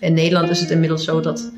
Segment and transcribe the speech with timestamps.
[0.00, 1.50] In Nederland is het inmiddels zo dat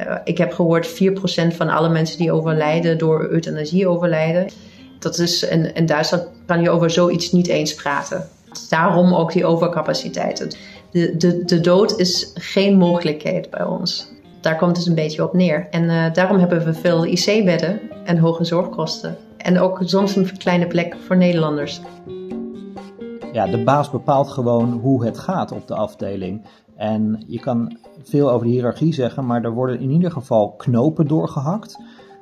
[0.00, 4.48] uh, ik heb gehoord 4% van alle mensen die overlijden door euthanasie overlijden.
[4.98, 8.28] Dat is, in, in Duitsland kan je over zoiets niet eens praten.
[8.68, 10.58] Daarom ook die overcapaciteit.
[10.90, 14.12] De, de, de dood is geen mogelijkheid bij ons.
[14.40, 15.66] Daar komt het een beetje op neer.
[15.70, 19.16] En uh, daarom hebben we veel IC-bedden en hoge zorgkosten.
[19.36, 21.80] En ook soms een kleine plek voor Nederlanders.
[23.32, 26.44] Ja, de baas bepaalt gewoon hoe het gaat op de afdeling.
[26.84, 31.06] En je kan veel over de hiërarchie zeggen, maar er worden in ieder geval knopen
[31.06, 31.78] doorgehakt.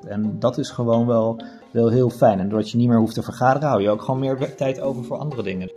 [0.07, 2.41] En dat is gewoon wel, wel heel fijn.
[2.41, 5.05] En doordat je niet meer hoeft te vergaderen, hou je ook gewoon meer tijd over
[5.05, 5.71] voor andere dingen.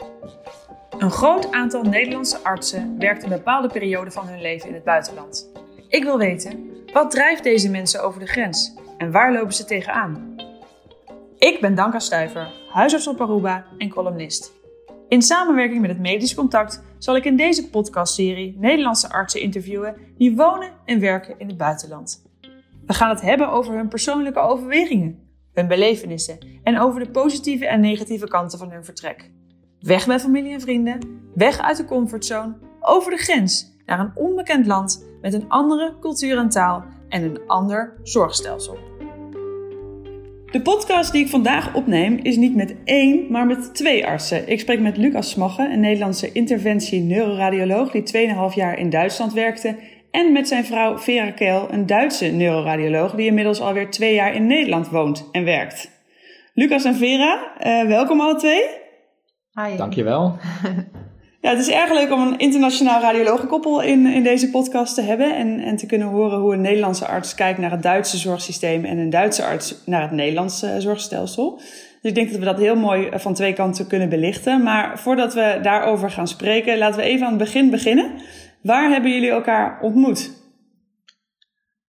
[0.98, 5.52] Een groot aantal Nederlandse artsen werkt een bepaalde periode van hun leven in het buitenland.
[5.88, 10.36] Ik wil weten, wat drijft deze mensen over de grens en waar lopen ze tegenaan?
[11.38, 14.54] Ik ben Danka Stuiver, huisarts op Aruba en columnist.
[15.08, 20.36] In samenwerking met het Medisch Contact zal ik in deze podcastserie Nederlandse artsen interviewen die
[20.36, 22.24] wonen en werken in het buitenland.
[22.86, 25.20] We gaan het hebben over hun persoonlijke overwegingen,
[25.54, 29.32] hun belevenissen en over de positieve en negatieve kanten van hun vertrek.
[29.80, 31.00] Weg met familie en vrienden,
[31.34, 36.38] weg uit de comfortzone, over de grens naar een onbekend land met een andere cultuur
[36.38, 38.95] en taal en een ander zorgstelsel.
[40.56, 44.50] De podcast die ik vandaag opneem is niet met één, maar met twee artsen.
[44.50, 49.76] Ik spreek met Lucas Smagge, een Nederlandse interventie-neuroradioloog die 2,5 jaar in Duitsland werkte.
[50.12, 54.48] En met zijn vrouw Vera Keel, een Duitse neuroradioloog die inmiddels alweer twee jaar in
[54.48, 55.92] Nederland woont en werkt.
[56.54, 58.64] Lucas en Vera, uh, welkom alle twee.
[59.52, 59.78] Hi.
[59.78, 60.38] Dankjewel.
[61.46, 65.36] Ja, het is erg leuk om een internationaal radiologenkoppel in, in deze podcast te hebben.
[65.36, 68.98] En, en te kunnen horen hoe een Nederlandse arts kijkt naar het Duitse zorgsysteem en
[68.98, 71.56] een Duitse arts naar het Nederlandse zorgstelsel.
[71.56, 74.64] Dus ik denk dat we dat heel mooi van twee kanten kunnen belichten.
[74.64, 78.12] Maar voordat we daarover gaan spreken, laten we even aan het begin beginnen.
[78.62, 80.32] Waar hebben jullie elkaar ontmoet?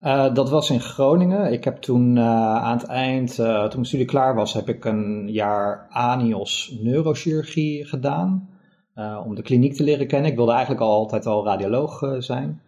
[0.00, 1.52] Uh, dat was in Groningen.
[1.52, 2.24] Ik heb toen uh,
[2.56, 8.55] aan het eind, toen mijn studie klaar was, heb ik een jaar ANIOS neurochirurgie gedaan.
[8.96, 10.30] Uh, om de kliniek te leren kennen.
[10.30, 12.61] Ik wilde eigenlijk al altijd al radioloog uh, zijn.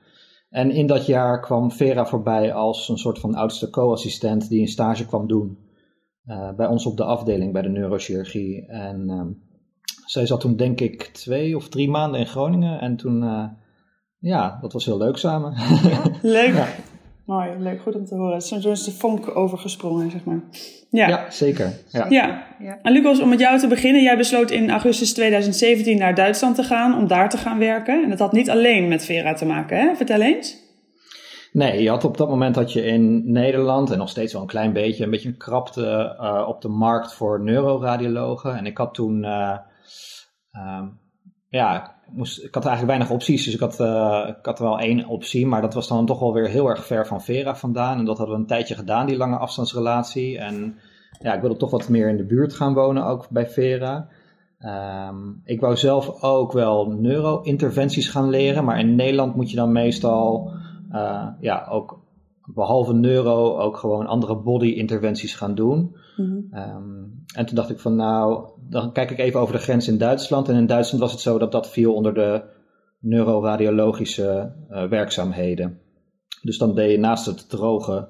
[0.50, 4.68] En in dat jaar kwam Vera voorbij als een soort van oudste co-assistent die een
[4.68, 5.58] stage kwam doen.
[6.26, 8.66] Uh, bij ons op de afdeling bij de neurochirurgie.
[8.66, 9.28] En ehm,
[10.06, 12.80] zij zat toen denk ik twee of drie maanden in Groningen.
[12.80, 13.22] En toen,
[14.18, 15.52] ja, dat was heel leuk samen.
[15.82, 16.54] Ja, leuk.
[16.62, 16.68] ja.
[17.28, 18.42] Mooi, leuk, goed om te horen.
[18.42, 20.40] Zo is de vonk overgesprongen, zeg maar.
[20.90, 21.72] Ja, ja zeker.
[21.88, 22.06] Ja.
[22.08, 22.46] ja.
[22.58, 22.78] ja.
[22.82, 24.02] En Lucas, om met jou te beginnen.
[24.02, 28.02] Jij besloot in augustus 2017 naar Duitsland te gaan om daar te gaan werken.
[28.02, 29.94] En dat had niet alleen met Vera te maken, hè?
[29.94, 30.56] Vertel eens.
[31.52, 34.48] Nee, je had op dat moment dat je in Nederland, en nog steeds wel een
[34.48, 38.56] klein beetje, een beetje een krapte uh, op de markt voor neuroradiologen.
[38.56, 39.58] En ik had toen, uh,
[40.52, 40.82] uh,
[41.48, 45.06] ja, moest, ik had eigenlijk weinig opties, dus ik had, uh, ik had wel één
[45.06, 47.98] optie, maar dat was dan toch wel weer heel erg ver van Vera vandaan.
[47.98, 50.38] En dat hadden we een tijdje gedaan, die lange afstandsrelatie.
[50.38, 50.76] En
[51.20, 54.08] ja, ik wilde toch wat meer in de buurt gaan wonen, ook bij Vera.
[55.08, 59.72] Um, ik wou zelf ook wel neuro-interventies gaan leren, maar in Nederland moet je dan
[59.72, 60.52] meestal
[60.92, 62.00] uh, ja, ook
[62.54, 65.96] behalve neuro ook gewoon andere body-interventies gaan doen.
[66.16, 66.58] Mm -hmm.
[66.58, 69.98] um, en toen dacht ik van nou, dan kijk ik even over de grens in
[69.98, 70.48] Duitsland.
[70.48, 72.42] En in Duitsland was het zo dat dat viel onder de
[72.98, 75.78] neuroradiologische uh, werkzaamheden.
[76.42, 78.08] Dus dan deed je naast het droge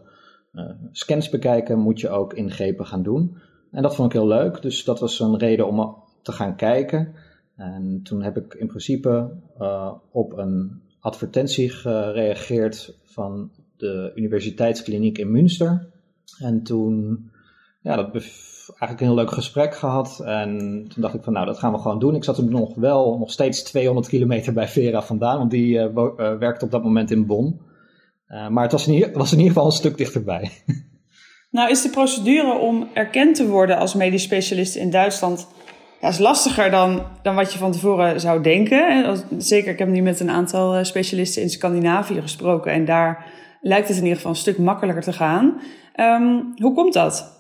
[0.52, 3.36] uh, scans bekijken, moet je ook ingrepen gaan doen.
[3.70, 7.14] En dat vond ik heel leuk, dus dat was een reden om te gaan kijken.
[7.56, 9.30] En toen heb ik in principe
[9.60, 15.88] uh, op een advertentie gereageerd van de universiteitskliniek in Münster.
[16.38, 17.30] En toen,
[17.82, 18.12] ja, dat
[18.68, 20.20] eigenlijk een heel leuk gesprek gehad.
[20.24, 20.58] En
[20.88, 22.14] toen dacht ik van, nou, dat gaan we gewoon doen.
[22.14, 25.84] Ik zat toen nog wel, nog steeds 200 kilometer bij Vera vandaan, want die uh,
[25.94, 27.60] uh, werkte op dat moment in Bonn.
[28.28, 30.50] Uh, maar het was in, ieder, was in ieder geval een stuk dichterbij.
[31.50, 35.48] Nou, is de procedure om erkend te worden als medisch specialist in Duitsland
[36.00, 39.16] ja, is lastiger dan, dan wat je van tevoren zou denken.
[39.38, 43.26] Zeker, ik heb nu met een aantal specialisten in Scandinavië gesproken en daar
[43.60, 45.60] lijkt het in ieder geval een stuk makkelijker te gaan.
[45.96, 47.37] Um, hoe komt dat?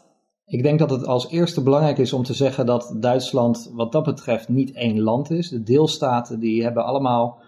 [0.48, 4.04] Ik denk dat het als eerste belangrijk is om te zeggen dat Duitsland wat dat
[4.04, 5.48] betreft niet één land is.
[5.48, 7.40] De deelstaten die hebben allemaal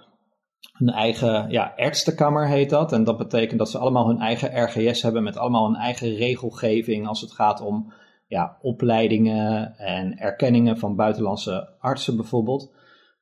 [0.72, 2.92] hun eigen ja, artsenkamer heet dat.
[2.92, 7.06] En dat betekent dat ze allemaal hun eigen RGS hebben met allemaal hun eigen regelgeving
[7.06, 7.92] als het gaat om
[8.26, 12.72] ja, opleidingen en erkenningen van buitenlandse artsen bijvoorbeeld.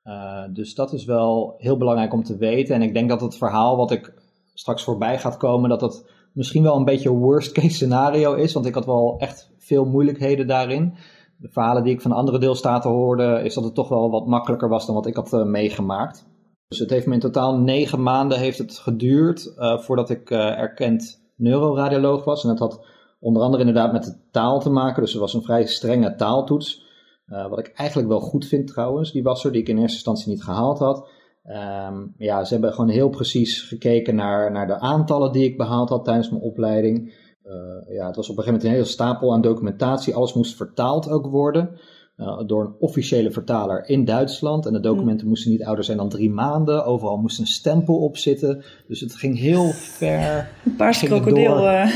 [0.05, 2.75] Uh, dus dat is wel heel belangrijk om te weten.
[2.75, 4.15] En ik denk dat het verhaal wat ik
[4.55, 8.53] straks voorbij gaat komen, dat het misschien wel een beetje worst case scenario is.
[8.53, 10.95] Want ik had wel echt veel moeilijkheden daarin.
[11.37, 14.69] De verhalen die ik van andere deelstaten hoorde, is dat het toch wel wat makkelijker
[14.69, 16.27] was dan wat ik had uh, meegemaakt.
[16.69, 22.25] Dus het heeft me in totaal negen maanden heeft het geduurd voordat ik erkend neuroradioloog
[22.25, 22.43] was.
[22.43, 22.87] En dat had
[23.21, 25.03] onder andere inderdaad met de taal te maken.
[25.03, 26.85] Dus er was een vrij strenge taaltoets.
[27.27, 30.29] wat ik eigenlijk wel goed vind trouwens, die was er, die ik in eerste instantie
[30.29, 31.09] niet gehaald had.
[31.49, 35.89] Ehm, ja, ze hebben gewoon heel precies gekeken naar, naar de aantallen die ik behaald
[35.89, 37.27] had tijdens mijn opleiding.
[37.49, 40.15] Uh, ja, het was op een gegeven moment een hele stapel aan documentatie.
[40.15, 41.79] Alles moest vertaald ook worden
[42.19, 44.67] uh, door een officiële vertaler in Duitsland.
[44.67, 45.29] En de documenten mm.
[45.29, 46.85] moesten niet ouder zijn dan drie maanden.
[46.85, 48.65] Overal moest een stempel op zitten.
[48.89, 50.51] Dus het ging heel ver.
[50.65, 51.65] Een paars krokodil.
[51.65, 51.91] Uh,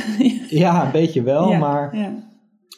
[0.65, 2.13] ja, een beetje wel, ja, maar ja.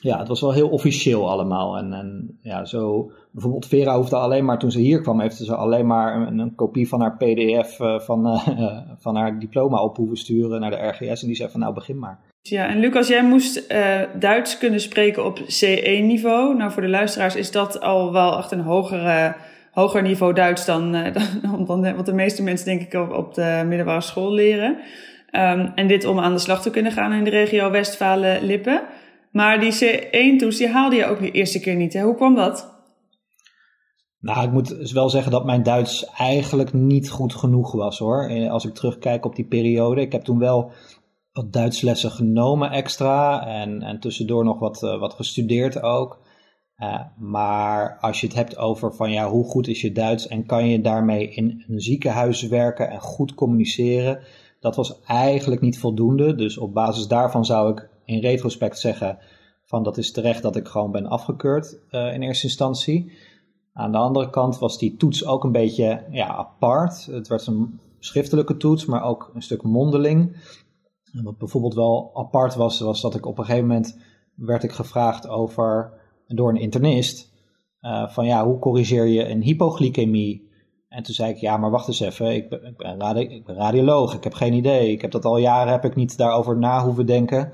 [0.01, 0.19] ja.
[0.19, 1.77] het was wel heel officieel allemaal.
[1.77, 5.55] En, en ja, zo bijvoorbeeld Vera hoefde alleen maar, toen ze hier kwam, heeft ze
[5.55, 8.41] alleen maar een, een kopie van haar pdf uh, van,
[9.05, 11.21] van haar diploma op hoeven sturen naar de RGS.
[11.21, 12.33] En die zei van nou begin maar.
[12.49, 16.57] Ja, en Lucas, jij moest uh, Duits kunnen spreken op C1-niveau.
[16.57, 19.37] Nou, voor de luisteraars is dat al wel echt een hogere,
[19.73, 20.93] hoger niveau Duits dan,
[21.43, 24.71] dan, dan wat de meeste mensen denk ik op, op de middelbare school leren.
[25.33, 28.83] Um, en dit om aan de slag te kunnen gaan in de regio Westfalen-Lippen.
[29.31, 31.93] Maar die C1-toets, die haalde je ook de eerste keer niet.
[31.93, 32.03] Hè?
[32.03, 32.73] Hoe kwam dat?
[34.21, 38.29] Nou, ik moet dus wel zeggen dat mijn Duits eigenlijk niet goed genoeg was hoor.
[38.29, 40.01] Eh, als ik terugkijk op die periode.
[40.01, 40.73] Ik heb toen wel
[41.35, 43.47] wat Duitslessen genomen extra.
[43.47, 46.21] En, en tussendoor nog wat, uh, wat gestudeerd ook.
[46.79, 50.47] Uh, maar als je het hebt over van ja, hoe goed is je Duits en
[50.47, 54.21] kan je daarmee in een ziekenhuis werken en goed communiceren,
[54.61, 56.35] dat was eigenlijk niet voldoende.
[56.35, 59.19] Dus op basis daarvan zou ik in retrospect zeggen
[59.65, 63.13] van dat is terecht dat ik gewoon ben afgekeurd uh, in eerste instantie.
[63.73, 67.07] Aan de andere kant was die toets ook een beetje ja, apart.
[67.07, 70.37] Het werd een schriftelijke toets, maar ook een stuk mondeling.
[71.23, 73.99] Wat bijvoorbeeld wel apart was, was dat ik op een gegeven moment
[74.35, 75.93] werd ik gevraagd over,
[76.27, 77.33] door een internist,
[77.81, 80.53] uh, van ja, hoe corrigeer je een hypoglycemie?
[80.89, 83.01] En toen zei ik, ja, maar wacht eens even, ik ben,
[83.47, 84.91] radioloog, ik heb geen idee.
[84.91, 87.53] Ik heb dat al jaren, heb ik niet daarover na hoeven denken.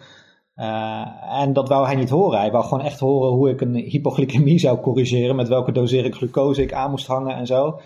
[0.56, 1.06] Uh,
[1.40, 2.38] en dat wou hij niet horen.
[2.38, 5.36] Hij wou gewoon echt horen hoe ik een hypoglycemie zou corrigeren.
[5.36, 7.80] Met welke dosering glucose ik aan moest hangen en zo.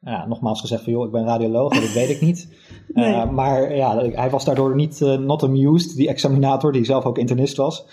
[0.00, 2.48] Nou, nogmaals gezegd van joh, ik ben radioloog, dat weet ik niet.
[2.88, 3.12] Nee.
[3.12, 7.18] Uh, maar ja, hij was daardoor niet uh, not amused, die examinator, die zelf ook
[7.18, 7.86] internist was.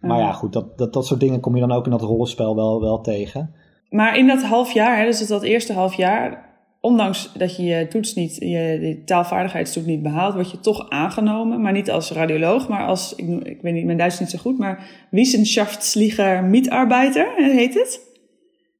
[0.00, 2.56] Maar ja, goed, dat, dat, dat soort dingen kom je dan ook in dat rollenspel
[2.56, 3.54] wel, wel tegen.
[3.88, 6.48] Maar in dat half jaar, hè, dus dat eerste half jaar,
[6.80, 11.60] ondanks dat je je toets niet, je taalvaardigheidstoets niet behaalt, word je toch aangenomen.
[11.60, 14.38] Maar niet als radioloog, maar als, ik, ik weet niet, mijn Duits is niet zo
[14.38, 18.08] goed, maar Wissenschaftslieger Mitarbeiter heet het.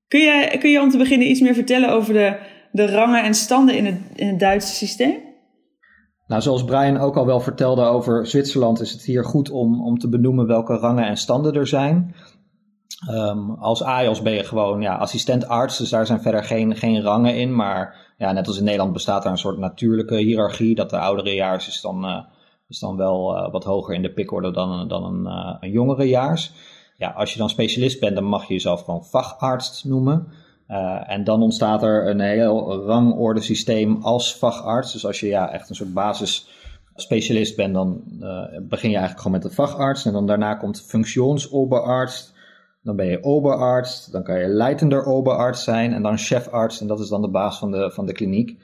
[0.09, 2.39] Kun je, kun je om te beginnen iets meer vertellen over de,
[2.73, 5.29] de rangen en standen in het, in het Duitse systeem?
[6.27, 9.99] Nou, zoals Brian ook al wel vertelde over Zwitserland, is het hier goed om, om
[9.99, 12.15] te benoemen welke rangen en standen er zijn.
[13.11, 17.03] Um, als AIOS ben je gewoon ja, assistent arts, dus daar zijn verder geen, geen
[17.03, 17.55] rangen in.
[17.55, 20.75] Maar ja, net als in Nederland bestaat er een soort natuurlijke hiërarchie.
[20.75, 22.19] Dat de oudere jaars is dan, uh,
[22.69, 25.27] is dan wel uh, wat hoger in de pikorde dan, dan een,
[25.61, 26.53] een jongere jaars.
[26.97, 30.29] Ja, als je dan specialist bent, dan mag je jezelf gewoon vacharts noemen.
[31.07, 34.93] En dan ontstaat er een heel rangordesysteem als vacharts.
[34.93, 36.49] Dus als je ja, echt een soort basis
[36.95, 38.03] specialist bent, dan
[38.63, 40.05] begin je eigenlijk gewoon met de vacharts.
[40.05, 42.33] En dan daarna komt functionsoberarts
[42.83, 47.01] dan ben je oberarts, dan kan je leidender oberarts zijn en dan chefarts en dat
[47.01, 48.63] is dan de baas van de, van de kliniek.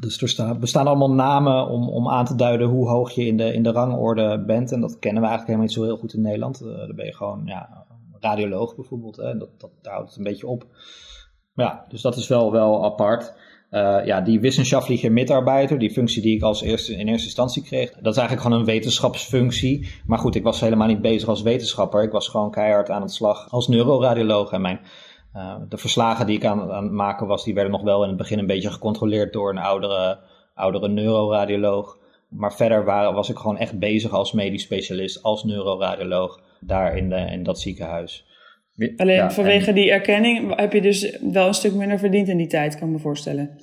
[0.00, 3.36] Dus er staan, bestaan allemaal namen om, om aan te duiden hoe hoog je in
[3.36, 4.72] de, in de rangorde bent.
[4.72, 6.62] En dat kennen we eigenlijk helemaal niet zo heel goed in Nederland.
[6.62, 7.86] Uh, dan ben je gewoon ja,
[8.20, 9.16] radioloog bijvoorbeeld.
[9.16, 9.38] Hè?
[9.38, 10.66] Dat, dat, daar houdt het een beetje op.
[11.56, 13.34] Ja, dus dat is wel, wel apart.
[13.70, 17.90] Uh, ja, die wissenschaftliche mitarbeiter, die functie die ik als eerste, in eerste instantie kreeg,
[17.90, 19.88] dat is eigenlijk gewoon een wetenschapsfunctie.
[20.06, 22.02] Maar goed, ik was helemaal niet bezig als wetenschapper.
[22.02, 24.52] Ik was gewoon keihard aan het slag als neuroradioloog.
[24.52, 24.80] En mijn,
[25.34, 28.08] uh, de verslagen die ik aan, aan het maken was, die werden nog wel in
[28.08, 30.18] het begin een beetje gecontroleerd door een oudere,
[30.54, 31.98] oudere neuroradioloog.
[32.28, 32.84] Maar verder
[33.14, 37.60] was ik gewoon echt bezig als medisch specialist, als neuroradioloog, daar in, de, in dat
[37.60, 38.26] ziekenhuis.
[38.96, 42.78] Alleen vanwege die erkenning heb je dus wel een stuk minder verdiend in die tijd,
[42.78, 43.58] kan ik me voorstellen.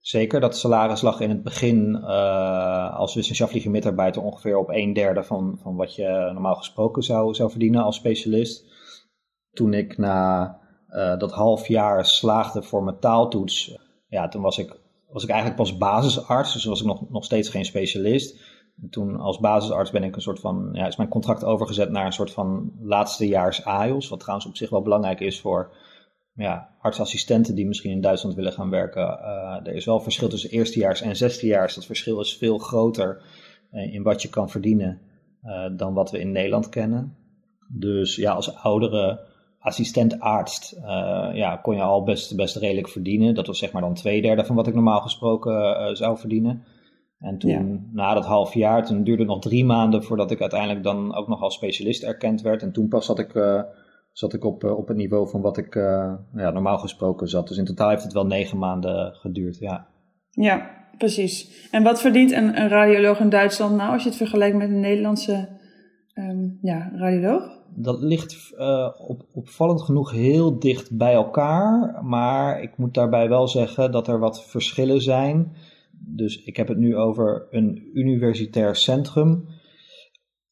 [0.00, 5.22] Zeker, dat salaris lag in het begin uh, als wetenschappelijke medarbeiter ongeveer op een derde
[5.22, 8.64] van, van wat je normaal gesproken zou, zou verdienen als specialist.
[9.52, 10.58] Toen ik na
[10.90, 14.76] uh, dat half jaar slaagde voor mijn taaltoets, ja, toen was ik,
[15.08, 18.49] was ik eigenlijk pas basisarts, dus was ik nog, nog steeds geen specialist
[18.90, 22.12] toen als basisarts ben ik een soort van, ja, is mijn contract overgezet naar een
[22.12, 24.08] soort van laatstejaars AIOS.
[24.08, 25.72] Wat trouwens op zich wel belangrijk is voor
[26.34, 29.02] ja, artsassistenten die misschien in Duitsland willen gaan werken.
[29.02, 31.74] Uh, er is wel verschil tussen eerstejaars en zesdejaars.
[31.74, 33.22] Dat verschil is veel groter
[33.72, 35.00] uh, in wat je kan verdienen
[35.44, 37.16] uh, dan wat we in Nederland kennen.
[37.68, 40.76] Dus ja, als oudere assistent arts
[41.32, 43.34] ja, kon je al best, best redelijk verdienen.
[43.34, 46.64] Dat was zeg maar dan twee derde van wat ik normaal gesproken zou verdienen.
[47.20, 50.82] En toen, na dat half jaar, toen duurde het nog drie maanden voordat ik uiteindelijk
[50.82, 52.62] dan ook nog als specialist erkend werd.
[52.62, 53.62] En toen pas zat ik, uh,
[54.12, 57.48] zat ik op, uh, op het niveau van wat ik uh, ja, normaal gesproken zat.
[57.48, 59.86] Dus in totaal heeft het wel negen maanden geduurd, ja.
[60.30, 61.68] Ja, precies.
[61.70, 64.80] En wat verdient een, een radioloog in Duitsland nou als je het vergelijkt met een
[64.80, 65.48] Nederlandse
[66.14, 67.58] um, ja, radioloog?
[67.74, 68.54] Dat ligt
[69.06, 72.00] op, opvallend genoeg heel dicht bij elkaar.
[72.04, 75.52] Maar ik moet daarbij wel zeggen dat er wat verschillen zijn
[76.06, 79.44] dus ik heb het nu over een universitair centrum.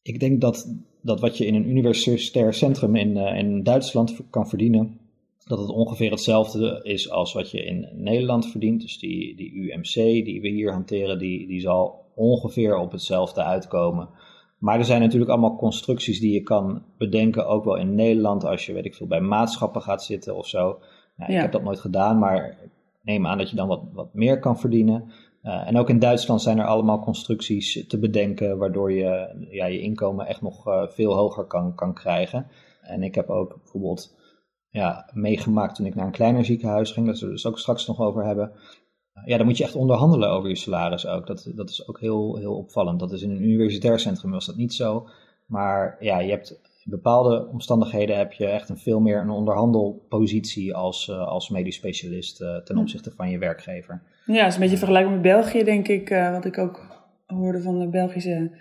[0.01, 4.49] Ik denk dat, dat wat je in een universitair centrum in, uh, in Duitsland kan
[4.49, 4.99] verdienen,
[5.45, 8.81] dat het ongeveer hetzelfde is als wat je in Nederland verdient.
[8.81, 9.93] Dus die, die UMC
[10.25, 14.09] die we hier hanteren, die, die zal ongeveer op hetzelfde uitkomen.
[14.57, 18.65] Maar er zijn natuurlijk allemaal constructies die je kan bedenken, ook wel in Nederland, als
[18.65, 20.79] je weet ik veel bij maatschappen gaat zitten of zo.
[21.15, 22.57] Nou, Ik heb dat nooit gedaan, maar
[23.01, 25.11] neem aan dat je dan wat, wat meer kan verdienen.
[25.43, 29.81] Uh, en ook in Duitsland zijn er allemaal constructies te bedenken waardoor je ja, je
[29.81, 32.47] inkomen echt nog uh, veel hoger kan, kan krijgen.
[32.81, 34.17] En ik heb ook bijvoorbeeld
[34.69, 37.99] ja, meegemaakt toen ik naar een kleiner ziekenhuis ging, dat we het ook straks nog
[37.99, 38.51] over hebben.
[39.25, 41.27] ja, dan moet je echt onderhandelen over je salaris ook.
[41.27, 42.99] Dat, dat is ook heel, heel opvallend.
[42.99, 45.07] Dat is in een universitair centrum was dat niet zo.
[45.45, 50.75] Maar ja, je hebt in bepaalde omstandigheden heb je echt een veel meer een onderhandelpositie
[50.75, 54.01] als, uh, als medisch specialist ten opzichte van je werkgever.
[54.25, 56.09] Ja, het is een beetje vergelijkbaar met België, denk ik.
[56.31, 58.51] Wat ik ook hoorde van de Belgische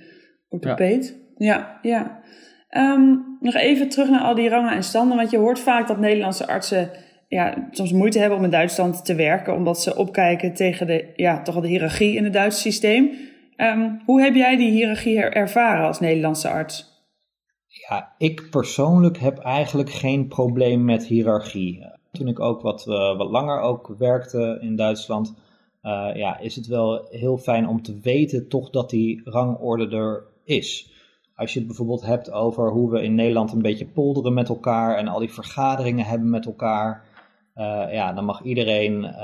[0.48, 1.18] orthopeed.
[1.36, 2.22] Ja, ja.
[2.70, 2.94] ja.
[2.94, 5.16] Um, nog even terug naar al die rangen en standen.
[5.16, 6.90] Want je hoort vaak dat Nederlandse artsen
[7.28, 9.54] ja, soms moeite hebben om in Duitsland te werken.
[9.54, 13.10] Omdat ze opkijken tegen de, ja, toch al de hiërarchie in het Duitse systeem.
[13.56, 16.87] Um, hoe heb jij die hiërarchie ervaren als Nederlandse arts?
[17.88, 21.86] Ja, ik persoonlijk heb eigenlijk geen probleem met hiërarchie.
[22.12, 25.34] Toen ik ook wat, uh, wat langer ook werkte in Duitsland
[25.82, 30.24] uh, ja, is het wel heel fijn om te weten toch dat die rangorde er
[30.44, 30.92] is.
[31.34, 34.96] Als je het bijvoorbeeld hebt over hoe we in Nederland een beetje polderen met elkaar
[34.96, 37.04] en al die vergaderingen hebben met elkaar,
[37.56, 39.14] uh, ja, dan mag iedereen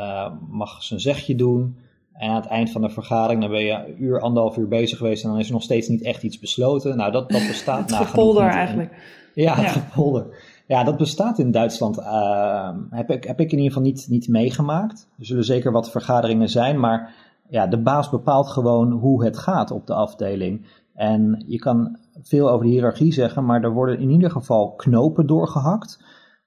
[0.50, 1.76] mag zijn zegje doen.
[2.14, 4.98] En aan het eind van de vergadering dan ben je een uur, anderhalf uur bezig
[4.98, 6.96] geweest en dan is er nog steeds niet echt iets besloten.
[6.96, 8.92] Nou, dat, dat bestaat Het gepolder eigenlijk.
[9.34, 9.70] Ja, het ja.
[9.70, 10.26] gepolder.
[10.66, 11.98] Ja, dat bestaat in Duitsland.
[11.98, 15.08] Uh, heb, ik, heb ik in ieder geval niet, niet meegemaakt.
[15.18, 17.14] Er zullen zeker wat vergaderingen zijn, maar
[17.48, 20.66] ja, de baas bepaalt gewoon hoe het gaat op de afdeling.
[20.94, 25.26] En je kan veel over de hiërarchie zeggen, maar er worden in ieder geval knopen
[25.26, 26.04] doorgehakt.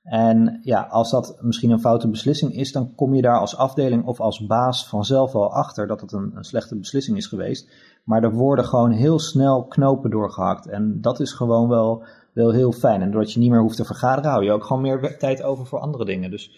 [0.10, 4.06] En ja, als dat misschien een foute beslissing is, dan kom je daar als afdeling
[4.06, 7.70] of als baas vanzelf wel achter dat het een, een slechte beslissing is geweest.
[8.04, 10.68] Maar er worden gewoon heel snel knopen doorgehakt.
[10.68, 12.06] En dat is gewoon wel
[12.38, 13.02] wel heel fijn.
[13.02, 15.66] En doordat je niet meer hoeft te vergaderen, hou je ook gewoon meer tijd over
[15.66, 16.32] voor andere dingen.
[16.32, 16.52] Dus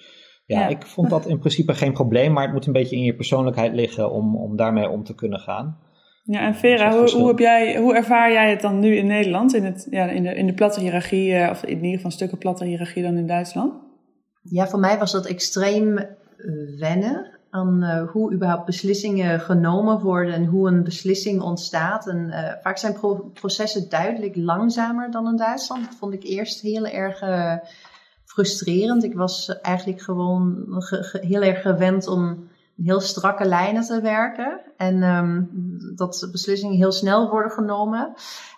[0.46, 3.16] ja, ik vond dat in principe geen probleem, maar het moet een beetje in je
[3.16, 5.78] persoonlijkheid liggen om, om daarmee om te kunnen gaan.
[6.32, 9.54] Ja, en Vera, hoe, hoe, heb jij, hoe ervaar jij het dan nu in Nederland,
[9.54, 12.12] in, het, ja, in, de, in de platte hiërarchie, uh, of in ieder geval een
[12.12, 13.74] stukken platte hiërarchie dan in Duitsland?
[14.42, 16.00] Ja, voor mij was dat extreem
[16.78, 22.08] wennen aan uh, hoe überhaupt beslissingen genomen worden en hoe een beslissing ontstaat.
[22.08, 25.86] En uh, vaak zijn pro processen duidelijk langzamer dan in Duitsland.
[25.86, 27.56] Dat vond ik eerst heel erg uh,
[28.26, 29.04] frustrerend.
[29.04, 30.66] Ik was eigenlijk gewoon
[31.12, 32.49] heel erg gewend om
[32.84, 34.62] heel strakke lijnen te werken.
[34.78, 35.50] En um,
[35.96, 38.14] dat beslissingen heel snel worden genomen.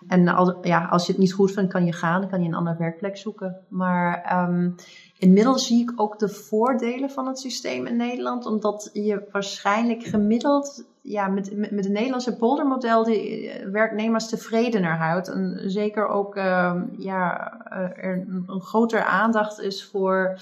[0.08, 2.22] En als, ja, als je het niet goed vindt, kan je gaan.
[2.22, 3.58] Dan kan je een andere werkplek zoeken.
[3.70, 4.76] Maar um,
[5.18, 8.46] inmiddels zie ik ook de voordelen van het systeem in Nederland.
[8.46, 15.28] Omdat je waarschijnlijk gemiddeld ja, met, met, het Nederlandse poldermodel de eh, werknemers tevredener houdt.
[15.28, 17.52] En zeker ook um, ja,
[17.96, 20.40] er een, grotere aandacht is voor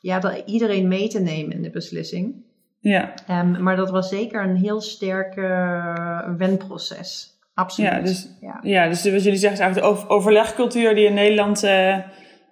[0.00, 2.48] ja, iedereen mee te nemen in de beslissing.
[2.80, 3.14] Ja.
[3.30, 7.38] Um, maar dat was zeker een heel sterk uh, wenproces.
[7.54, 7.90] Absoluut.
[7.90, 8.58] Ja, dus, ja.
[8.62, 11.98] ja, dus wat jullie zeggen is eigenlijk de overlegcultuur die in Nederland, uh,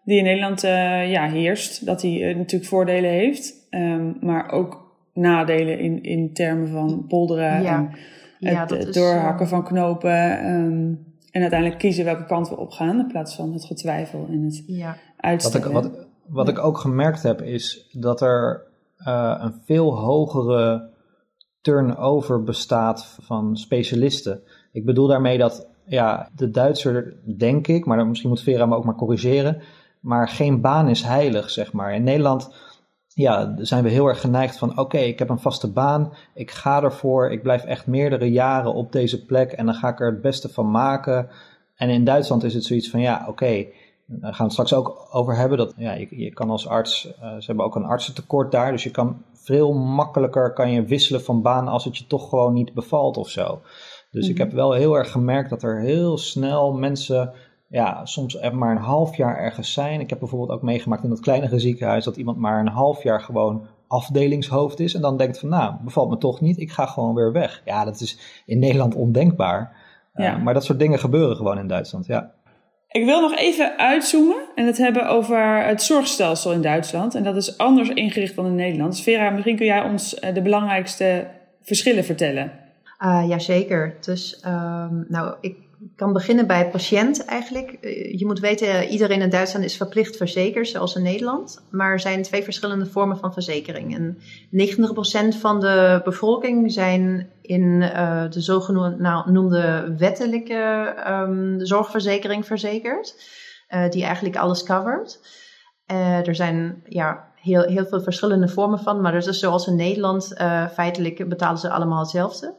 [0.04, 1.86] die in Nederland uh, ja, heerst.
[1.86, 7.76] Dat die natuurlijk voordelen heeft, um, maar ook nadelen in, in termen van polderen ja.
[8.40, 10.46] en ja, het, het doorhakken van knopen.
[10.46, 14.42] Um, en uiteindelijk kiezen welke kant we op gaan in plaats van het getwijfel en
[14.42, 14.96] het ja.
[15.16, 15.72] uitstellen.
[15.72, 18.66] Wat ik, wat, wat ik ook gemerkt heb is dat er
[19.06, 20.90] uh, een veel hogere
[21.60, 24.42] turnover bestaat van specialisten.
[24.72, 28.84] Ik bedoel daarmee dat ja, de Duitser, denk ik, maar misschien moet Vera me ook
[28.84, 29.62] maar corrigeren,
[30.00, 31.94] maar geen baan is heilig, zeg maar.
[31.94, 32.54] In Nederland
[33.06, 36.82] ja, zijn we heel erg geneigd van oké, ik heb een vaste baan, ik ga
[36.82, 40.20] ervoor, ik blijf echt meerdere jaren op deze plek en dan ga ik er het
[40.20, 41.28] beste van maken.
[41.74, 43.66] En in Duitsland is het zoiets van ja, oké,
[44.08, 45.58] daar gaan we het straks ook over hebben.
[45.58, 48.90] Dat, ja, je, je kan als arts, ze hebben ook een artsentekort daar, dus je
[48.90, 53.16] kan veel makkelijker kan je wisselen van baan als het je toch gewoon niet bevalt
[53.16, 53.60] of zo.
[54.10, 54.42] Dus ik mhm.
[54.42, 57.32] heb wel heel erg gemerkt dat er heel snel mensen
[57.68, 60.00] ja, soms maar een half jaar ergens zijn.
[60.00, 63.20] Ik heb bijvoorbeeld ook meegemaakt in dat kleinere ziekenhuis dat iemand maar een half jaar
[63.20, 67.14] gewoon afdelingshoofd is en dan denkt van nou, bevalt me toch niet, ik ga gewoon
[67.14, 67.62] weer weg.
[67.64, 69.76] Ja, dat is in Nederland ondenkbaar.
[70.12, 70.38] Eh, ja.
[70.38, 72.32] maar dat soort dingen gebeuren gewoon in Duitsland, ja.
[72.88, 77.14] Ik wil nog even uitzoomen en het hebben over het zorgstelsel in Duitsland.
[77.14, 78.92] En dat is anders ingericht dan in Nederland.
[78.92, 81.26] Dus Vera, misschien kun jij ons eh, de belangrijkste
[81.62, 82.52] verschillen vertellen.
[83.04, 83.96] Uh, jazeker.
[84.00, 85.56] Dus um, nou, ik
[85.96, 87.72] kan beginnen bij patiënt eigenlijk.
[87.72, 91.64] Eh, je moet weten, iedereen in Duitsland is verplicht verzekerd, zoals in Nederland.
[91.70, 93.94] Maar er zijn twee verschillende vormen van verzekering.
[93.94, 94.18] En
[94.50, 103.36] 90% van de bevolking zijn in uh, de zogenoemde wettelijke um, zorgverzekering verzekerd.
[103.68, 105.20] Uh, die eigenlijk alles covert.
[106.24, 110.34] er zijn ja, heel, heel veel verschillende vormen van, maar dus zoals in Nederland,
[110.72, 112.54] feitelijk betalen ze allemaal hetzelfde.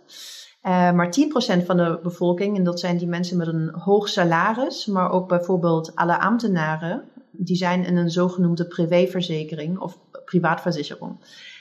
[0.63, 1.16] Uh, maar
[1.62, 5.28] 10% van de bevolking, en dat zijn die mensen met een hoog salaris, maar ook
[5.28, 11.18] bijvoorbeeld alle ambtenaren, die zijn in een zogenoemde privéverzekering of privaatverzekering.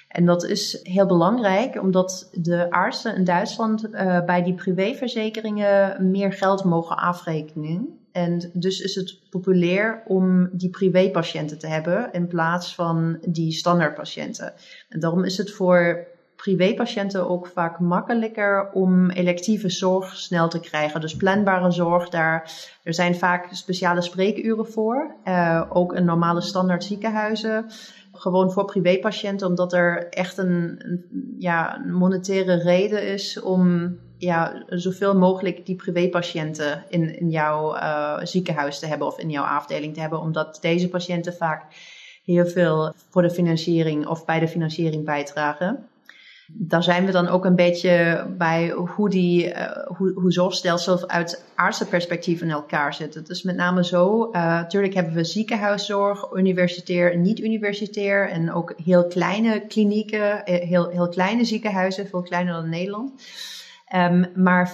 [0.08, 6.32] En dat is heel belangrijk, omdat de artsen in Duitsland uh, bij die privéverzekeringen meer
[6.32, 7.98] geld mogen afrekenen.
[8.12, 14.52] En dus is het populair om die privépatiënten te hebben in plaats van die standaardpatiënten.
[14.88, 16.06] En daarom is het voor
[16.42, 21.00] privépatiënten ook vaak makkelijker om electieve zorg snel te krijgen.
[21.00, 22.52] Dus planbare zorg, daar,
[22.82, 25.14] er zijn vaak speciale spreekuren voor.
[25.24, 27.66] Uh, ook in normale standaard ziekenhuizen.
[28.12, 30.80] Gewoon voor privépatiënten, omdat er echt een,
[31.38, 38.78] ja, monetaire reden is om ja, zoveel mogelijk die privépatiënten in, in jouw uh, ziekenhuis
[38.78, 40.20] te hebben of in jouw afdeling te hebben.
[40.20, 41.64] Omdat deze patiënten vaak
[42.24, 45.88] heel veel voor de financiering of bij de financiering bijdragen
[46.52, 51.44] daar zijn we dan ook een beetje bij hoe, die, uh, hoe, hoe zorgstelsel uit
[51.54, 53.14] artsenperspectief in elkaar zit.
[53.14, 58.74] Het is met name zo, natuurlijk eh, hebben we ziekenhuiszorg, universitair en niet-universitair en ook
[58.84, 63.12] heel kleine klinieken, eh, heel, heel kleine ziekenhuizen, veel kleiner dan Nederland.
[63.94, 64.70] Um, maar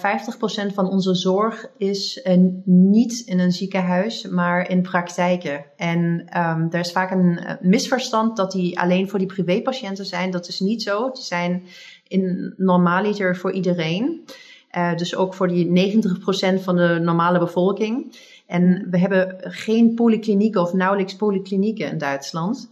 [0.69, 2.33] 50% van onze zorg is uh,
[2.65, 5.65] niet in een ziekenhuis, maar in praktijken.
[5.75, 5.99] En
[6.37, 10.31] um, er is vaak een uh, misverstand dat die alleen voor die privépatiënten zijn.
[10.31, 11.11] Dat is niet zo.
[11.11, 11.63] Die zijn
[12.07, 14.25] in normaaliter voor iedereen.
[14.77, 15.93] Uh, dus ook voor die
[16.57, 18.15] 90% van de normale bevolking.
[18.47, 22.69] En we hebben geen polyklinieken of nauwelijks polyklinieken in Duitsland.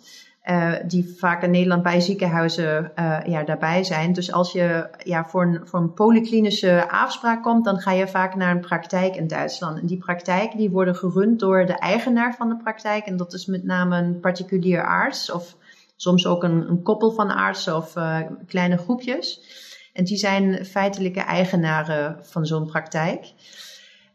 [0.49, 4.13] Uh, die vaak in Nederland bij ziekenhuizen uh, ja, daarbij zijn.
[4.13, 8.36] Dus als je ja, voor, een, voor een polyklinische afspraak komt, dan ga je vaak
[8.36, 9.79] naar een praktijk in Duitsland.
[9.79, 13.06] En die praktijken die worden gerund door de eigenaar van de praktijk.
[13.06, 15.56] En dat is met name een particulier arts of
[15.95, 19.41] soms ook een, een koppel van artsen of uh, kleine groepjes.
[19.93, 23.34] En die zijn feitelijke eigenaren van zo'n praktijk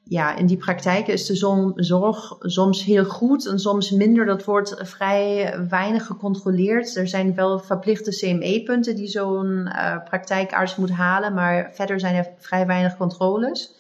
[0.09, 4.27] ja, in die praktijken is de zorg soms heel goed en soms minder.
[4.27, 6.97] Dat wordt vrij weinig gecontroleerd.
[6.97, 12.29] Er zijn wel verplichte CME-punten die zo'n uh, praktijkarts moet halen, maar verder zijn er
[12.39, 13.73] vrij weinig controles.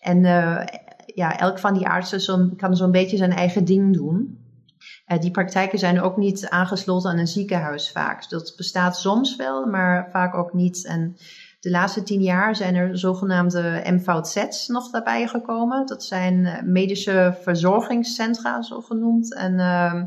[0.00, 0.64] En uh,
[1.06, 4.46] ja, elk van die artsen zo, kan zo'n beetje zijn eigen ding doen.
[5.08, 8.28] Uh, die praktijken zijn ook niet aangesloten aan een ziekenhuis vaak.
[8.28, 10.86] Dat bestaat soms wel, maar vaak ook niet.
[10.86, 11.16] En
[11.60, 15.86] de laatste tien jaar zijn er zogenaamde MVZ's nog daarbij gekomen.
[15.86, 19.34] Dat zijn eh, medische verzorgingscentra, zo genoemd.
[19.34, 20.02] En uh,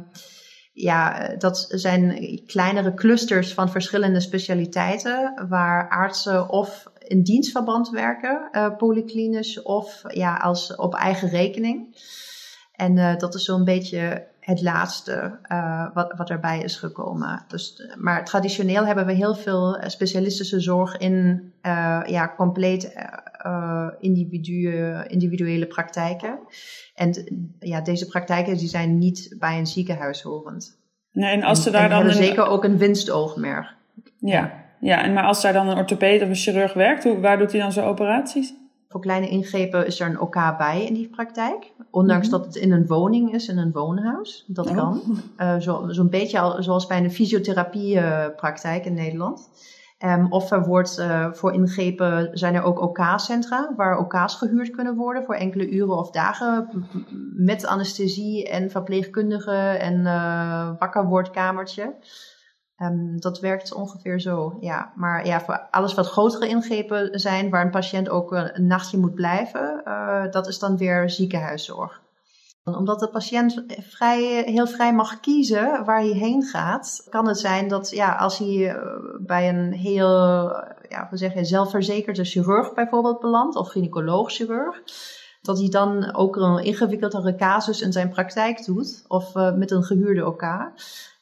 [0.73, 8.75] ja, dat zijn kleinere clusters van verschillende specialiteiten, waar artsen of in dienstverband werken, uh,
[8.77, 11.95] polyklinisch, of ja, als op eigen rekening.
[12.71, 17.45] En uh, dat is zo'n beetje het laatste uh, wat, wat erbij is gekomen.
[17.47, 21.13] Dus, maar traditioneel hebben we heel veel eh, specialistische zorg in
[21.61, 22.93] uh, ja, compleet
[23.45, 24.71] uh, individu
[25.07, 26.39] individuele praktijken.
[26.95, 27.13] En
[27.59, 30.79] ja, deze praktijken die zijn niet bij een ziekenhuis horend.
[31.11, 31.97] Nee, en als ze daar dan.
[31.97, 33.75] Hebben zeker ook een winstoogmerk.
[34.19, 37.37] Ja, ja, en maar als daar dan een orthopeed of een chirurg werkt, hoe, waar
[37.37, 38.53] doet hij dan zijn operaties?
[38.91, 41.71] Voor kleine ingrepen is er een OK bij in die praktijk.
[41.91, 42.37] Ondanks mhm.
[42.37, 44.45] dat het in een woning is, in een woonhuis.
[44.47, 44.75] Dat oh.
[44.75, 45.01] kan.
[45.37, 49.49] Uh, Zo'n zo beetje al, zoals bij een fysiotherapiepraktijk in Nederland.
[50.05, 54.95] Um, of er wordt uh, voor ingrepen, zijn er ook OK-centra waar OK's gehuurd kunnen
[54.95, 56.69] worden voor enkele uren of dagen.
[57.35, 61.93] Met anesthesie en verpleegkundige en uh, wakkerwoordkamertje.
[62.81, 64.93] Um, dat werkt ongeveer zo, ja.
[64.95, 69.13] Maar ja, voor alles wat grotere ingrepen zijn, waar een patiënt ook een nachtje moet
[69.13, 72.01] blijven, uh, dat is dan weer ziekenhuiszorg.
[72.63, 77.67] Omdat de patiënt vrij, heel vrij mag kiezen waar hij heen gaat, kan het zijn
[77.67, 78.75] dat ja, als hij eh,
[79.19, 80.09] bij een heel
[80.89, 84.81] ja, we zeggen, zelfverzekerde chirurg bijvoorbeeld belandt, of gynaecoloog-chirurg,
[85.41, 89.83] dat hij dan ook een ingewikkeldere casus in zijn praktijk doet, of uh, met een
[89.83, 90.43] gehuurde OK.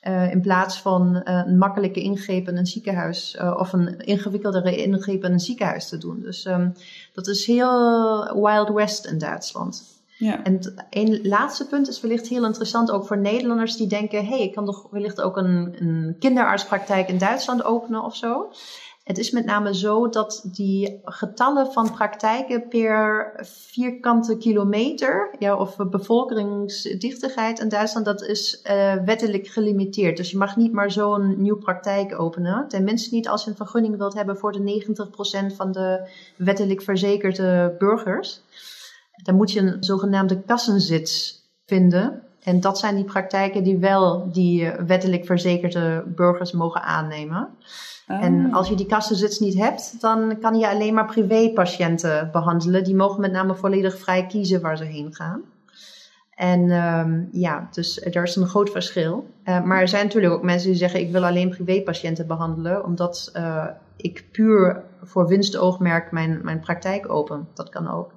[0.07, 5.23] Uh, in plaats van uh, een makkelijke ingreep in een ziekenhuis of een ingewikkeldere ingreep
[5.23, 6.21] in een ziekenhuis te doen.
[6.21, 6.73] Dus um,
[7.13, 9.97] dat is heel Wild West in Duitsland.
[10.17, 10.43] Ja.
[10.43, 10.59] En
[10.89, 14.53] een laatste punt is wellicht heel interessant ook voor Nederlanders die denken: hé, hey, ik
[14.53, 18.51] kan toch wellicht ook een, een kinderartspraktijk in Duitsland openen of zo.
[19.09, 25.75] Het is met name zo dat die getallen van praktijken per vierkante kilometer, ja, of
[25.77, 30.17] bevolkingsdichtigheid in Duitsland, dat is uh, wettelijk gelimiteerd.
[30.17, 32.67] Dus je mag niet maar zo'n nieuw praktijk openen.
[32.67, 34.83] Tenminste niet als je een vergunning wilt hebben voor de
[35.51, 38.41] 90% van de wettelijk verzekerde burgers.
[39.23, 42.23] Dan moet je een zogenaamde kassenzits vinden.
[42.43, 47.49] En dat zijn die praktijken die wel die wettelijk verzekerde burgers mogen aannemen.
[48.07, 48.55] En oh.
[48.55, 52.83] als je die kassenzits niet hebt, dan kan je alleen maar privépatiënten behandelen.
[52.83, 55.41] Die mogen met name volledig vrij kiezen waar ze heen gaan.
[56.39, 59.27] En um, ja, dus er is een groot verschil.
[59.45, 63.31] Uh, maar er zijn natuurlijk ook mensen die zeggen: ik wil alleen privépatiënten behandelen, omdat
[63.35, 67.47] uh, ik puur voor winstoogmerk mijn, mijn praktijk open.
[67.53, 68.11] Dat kan ook.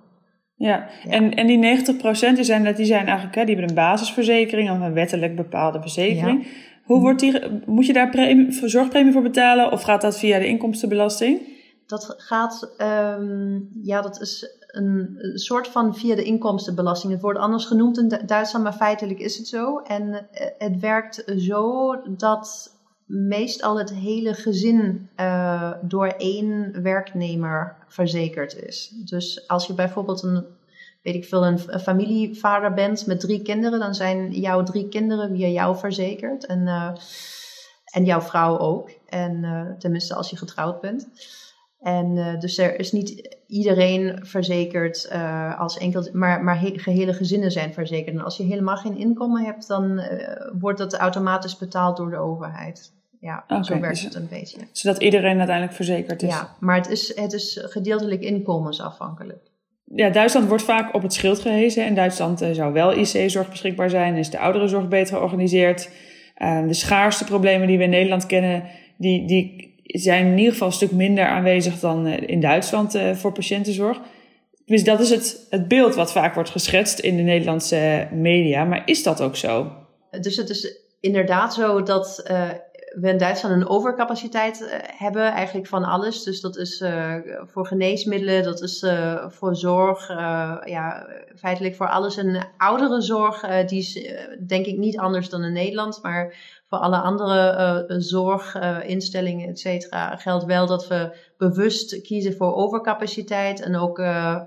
[0.62, 1.10] Ja, ja.
[1.10, 4.80] En, en die 90% die zijn, die zijn eigenlijk, hè, die hebben een basisverzekering of
[4.80, 6.44] een wettelijk bepaalde verzekering.
[6.44, 6.50] Ja.
[6.82, 10.46] Hoe wordt die, moet je daar premie, zorgpremie voor betalen of gaat dat via de
[10.46, 11.40] inkomstenbelasting?
[11.86, 12.74] Dat gaat,
[13.18, 17.12] um, ja, dat is een, soort van via de inkomstenbelasting.
[17.12, 19.78] Het wordt anders genoemd in Duitsland, maar feitelijk is het zo.
[19.78, 22.71] En eh, het werkt zo dat
[23.12, 28.92] meestal het hele gezin uh, door één werknemer verzekerd is.
[29.04, 30.44] Dus als je bijvoorbeeld een
[31.02, 35.46] weet ik veel, een, familievader bent met drie kinderen, dan zijn jouw drie kinderen via
[35.46, 36.46] jou verzekerd.
[36.46, 36.92] En, uh,
[37.84, 38.90] en jouw vrouw ook.
[39.08, 41.08] En uh, tenminste als je getrouwd bent.
[41.78, 45.10] En dus er is niet iedereen verzekerd
[45.58, 48.16] als enkel, maar, maar he, gehele gezinnen zijn verzekerd.
[48.16, 50.02] En als je helemaal geen inkomen hebt, dan
[50.58, 52.92] wordt dat automatisch betaald door de overheid.
[53.22, 54.58] Ja, okay, zo werkt dus, het een beetje.
[54.72, 56.28] Zodat iedereen uiteindelijk verzekerd is.
[56.28, 59.50] Ja, maar het is, het is gedeeltelijk inkomensafhankelijk
[59.94, 61.86] ja, Duitsland wordt vaak op het schild gehezen.
[61.86, 65.90] In Duitsland uh, zou wel IC-zorg beschikbaar zijn, is de ouderenzorg beter georganiseerd.
[66.38, 68.64] Uh, de schaarste problemen die we in Nederland kennen,
[68.96, 73.32] die, die zijn in ieder geval een stuk minder aanwezig dan uh, in Duitsland voor
[73.32, 74.00] patiëntenzorg.
[74.64, 78.64] Dus dat is het, het beeld wat vaak wordt geschetst in de Nederlandse media.
[78.64, 79.72] Maar is dat ook zo?
[80.20, 82.24] Dus het is inderdaad zo dat
[82.94, 86.22] we in Duitsland een overcapaciteit eh, hebben, eigenlijk van alles.
[86.22, 90.08] Dus dat is uh, voor geneesmiddelen, dat is uh, voor zorg,
[90.64, 92.16] ja, feitelijk voor alles.
[92.16, 94.10] En ouderenzorg, die is
[94.46, 96.34] denk ik niet anders dan in Nederland, maar
[96.68, 103.76] voor alle andere zorginstellingen, et cetera, geldt wel dat we bewust kiezen voor overcapaciteit en
[103.76, 103.98] ook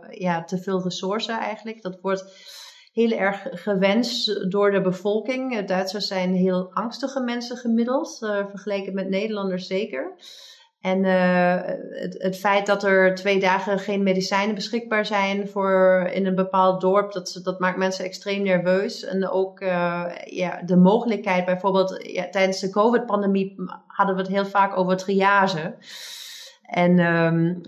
[0.10, 1.82] ja, te veel resources eigenlijk.
[1.82, 2.54] Dat wordt
[2.96, 5.66] heel erg gewenst door de bevolking.
[5.66, 10.14] Duitsers zijn heel angstige mensen gemiddeld, uh, vergeleken met Nederlanders zeker.
[10.82, 11.62] En uh,
[12.02, 16.82] het, het, feit dat er twee dagen geen medicijnen beschikbaar zijn voor in een bepaald
[16.82, 19.04] dorp, dat, dat maakt mensen extreem nerveus.
[19.04, 19.60] En ook
[20.26, 23.56] ja, de mogelijkheid, bijvoorbeeld ja, tijdens de COVID-pandemie
[23.88, 25.76] hadden we het heel vaak over triage.
[26.66, 27.62] En um,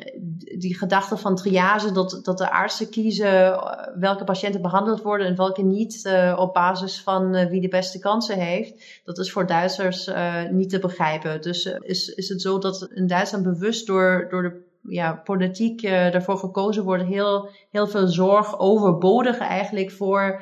[0.58, 5.36] die gedachte van triage, dat, dat de artsen kiezen eh, welke patiënten behandeld worden en
[5.36, 9.46] welke niet, uh, op basis van uh, wie de beste kansen heeft, dat is voor
[9.48, 10.10] Duitsers
[10.52, 11.42] niet te begrijpen.
[11.42, 16.38] Dus is, is het zo dat in Duitsland bewust door, door de ja, politiek ervoor
[16.38, 20.42] gekozen wordt heel, heel veel zorg overbodig eigenlijk voor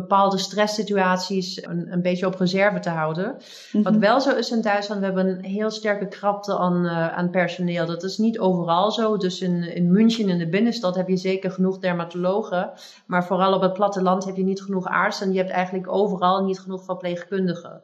[0.00, 3.36] bepaalde stresssituaties een, een beetje op reserve te houden.
[3.72, 4.00] Wat mhm.
[4.00, 7.86] wel zo is in Duitsland, we hebben een heel sterke krapte aan, uh, aan personeel.
[7.86, 9.16] Dat is niet overal zo.
[9.16, 12.70] Dus in, in München, in de binnenstad, heb je zeker genoeg dermatologen.
[13.06, 15.26] Maar vooral op het platteland heb je niet genoeg artsen.
[15.26, 17.80] En je hebt eigenlijk overal niet genoeg verpleegkundigen.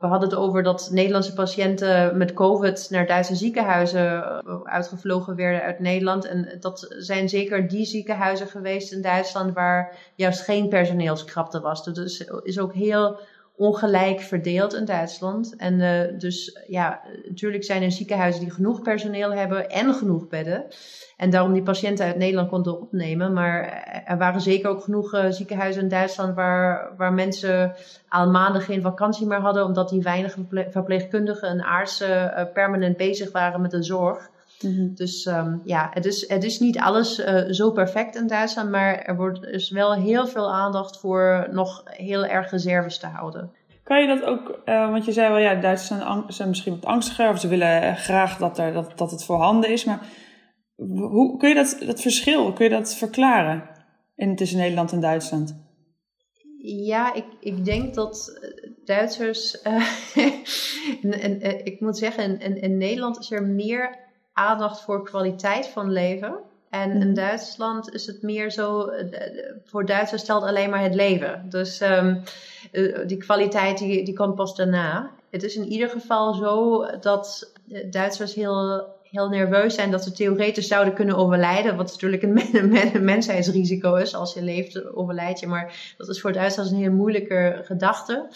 [0.00, 5.62] We hadden het over dat Nederlandse patiënten met COVID naar Duitse ziekenhuizen eh, uitgevlogen werden
[5.62, 6.24] uit Nederland.
[6.24, 11.84] En dat zijn zeker die ziekenhuizen geweest in Duitsland waar juist geen personeelskrapte was.
[11.84, 13.18] Dus is ook heel
[13.60, 15.56] ongelijk verdeeld in Duitsland.
[15.56, 20.66] En uh, dus ja, natuurlijk zijn er ziekenhuizen die genoeg personeel hebben en genoeg bedden.
[21.16, 23.32] En daarom die patiënten uit Nederland konden opnemen.
[23.32, 23.62] Maar
[24.04, 27.74] er waren zeker ook genoeg uh, ziekenhuizen in Duitsland waar, waar mensen
[28.08, 33.32] al maanden geen vakantie meer hadden, omdat die weinig verpleegkundigen en artsen uh, permanent bezig
[33.32, 34.30] waren met de zorg.
[34.64, 34.94] Mhm.
[34.94, 38.98] Dus ehm, ja, het is, het is niet alles uh, zo perfect in Duitsland, maar
[38.98, 43.52] er wordt dus wel heel veel aandacht voor nog heel erg reserves te houden.
[43.82, 46.84] Kan je dat ook, uh, want je zei wel, ja, Duitsers zijn, zijn, misschien wat
[46.84, 50.06] angstiger of ze willen graag dat, er, dat, dat het voorhanden is, maar
[50.86, 53.68] hoe kun je dat, dat verschil, kun je dat verklaren
[54.14, 55.68] in, tussen Nederland en Duitsland?
[56.62, 58.40] Ja, ik, ik denk dat
[58.84, 59.86] Duitsers, uh,
[61.02, 64.08] en, en, ik moet zeggen, in, in Nederland is er meer
[64.40, 66.38] aandacht voor kwaliteit van leven.
[66.70, 67.14] En in mhm.
[67.14, 71.46] Duitsland is het meer zo, eh, voor Duitsers stelt alleen maar het leven.
[71.48, 72.22] Dus um,
[73.06, 75.10] die kwaliteit die, die komt pas daarna.
[75.30, 77.52] Het is in ieder geval zo dat
[77.90, 81.76] Duitsers heel, heel nerveus zijn dat ze theoretisch zouden kunnen overlijden.
[81.76, 84.14] Wat natuurlijk een, een mensheidsrisico is.
[84.14, 85.46] Als je leeft, overlijd je.
[85.46, 88.26] Maar dat is voor Duitsers een heel moeilijke gedachte.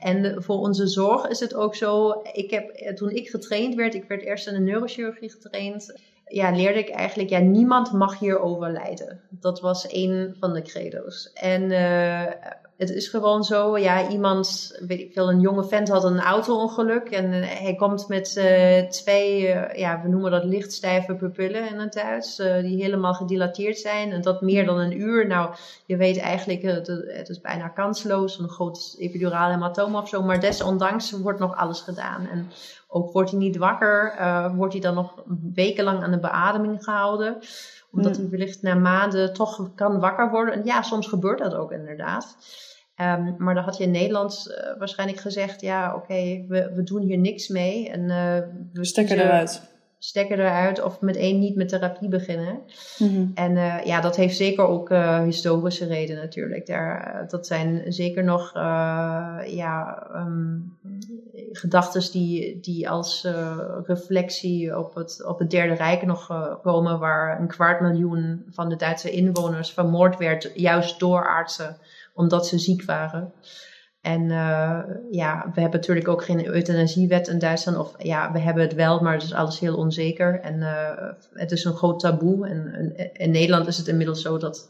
[0.00, 2.22] En voor onze zorg is het ook zo.
[2.32, 5.94] Ik heb, eh, toen ik getraind werd, ik werd eerst in de neurochirurgie getraind.
[6.26, 9.20] Ja, leerde ik eigenlijk, ja, niemand mag hier overlijden.
[9.30, 11.30] Dat was een van de credo's.
[11.34, 12.26] En uh,
[12.80, 17.10] het is gewoon zo, ja, iemand, weet ik veel, een jonge vent had een auto-ongeluk
[17.10, 21.78] en eh, hij komt met uh, twee, uh, ja, we noemen dat lichtstijve pupillen in
[21.78, 25.26] het Duits, die helemaal gedilateerd zijn en dat meer dan een uur.
[25.26, 25.54] Nou,
[25.86, 30.40] je weet eigenlijk, het, het is bijna kansloos, een groot epiduraal hematoom of zo, maar
[30.40, 32.28] desondanks wordt nog alles gedaan.
[32.28, 32.50] En
[32.88, 34.14] ook wordt hij niet wakker,
[34.56, 35.14] wordt hij dan nog
[35.54, 37.38] wekenlang aan de beademing gehouden
[37.92, 40.54] omdat hij wellicht na maanden toch kan wakker worden.
[40.54, 42.36] En ja, soms gebeurt dat ook inderdaad.
[43.00, 46.82] Um, maar dan had je in Nederland uh, waarschijnlijk gezegd: ja, oké, okay, we, we
[46.82, 47.90] doen hier niks mee.
[47.90, 48.38] En uh,
[48.72, 49.68] we stekken eruit.
[49.98, 52.60] Stekken eruit of meteen niet met therapie beginnen.
[52.98, 53.30] Mm -hmm.
[53.34, 54.92] En uh, ja, dat heeft zeker ook
[55.24, 56.66] historische redenen natuurlijk.
[56.66, 58.52] Daar, dat zijn zeker nog
[59.46, 60.78] ja, um,
[61.52, 63.28] gedachten die, die als
[63.84, 66.26] reflectie op het, op het Derde Rijk nog
[66.62, 71.76] komen, waar een kwart miljoen van de Duitse inwoners vermoord werd, juist door artsen
[72.20, 73.32] omdat ze ziek waren.
[74.00, 74.80] En uh,
[75.10, 77.78] ja, we hebben natuurlijk ook geen euthanasiewet in Duitsland.
[77.78, 80.40] Of ja, we hebben het wel, maar het is alles heel onzeker.
[80.40, 82.48] En uh, het is een groot taboe.
[82.48, 84.68] En, en, in Nederland is het inmiddels zo dat.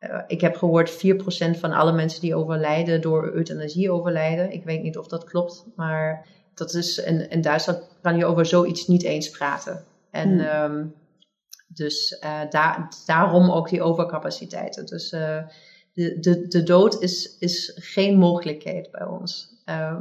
[0.00, 4.52] Uh, ik heb gehoord 4% van alle mensen die overlijden door euthanasie overlijden.
[4.52, 6.98] Ik weet niet of dat klopt, maar dat is.
[6.98, 9.84] In, in Duitsland kan je over zoiets niet eens praten.
[10.10, 10.28] En.
[10.28, 10.72] Hmm.
[10.72, 10.94] Um,
[11.74, 12.18] dus
[12.50, 14.86] daar, daarom ook die overcapaciteiten.
[14.86, 15.14] Dus
[15.92, 19.62] de, de, de dood is, is geen mogelijkheid bij ons.
[19.66, 20.00] Uh,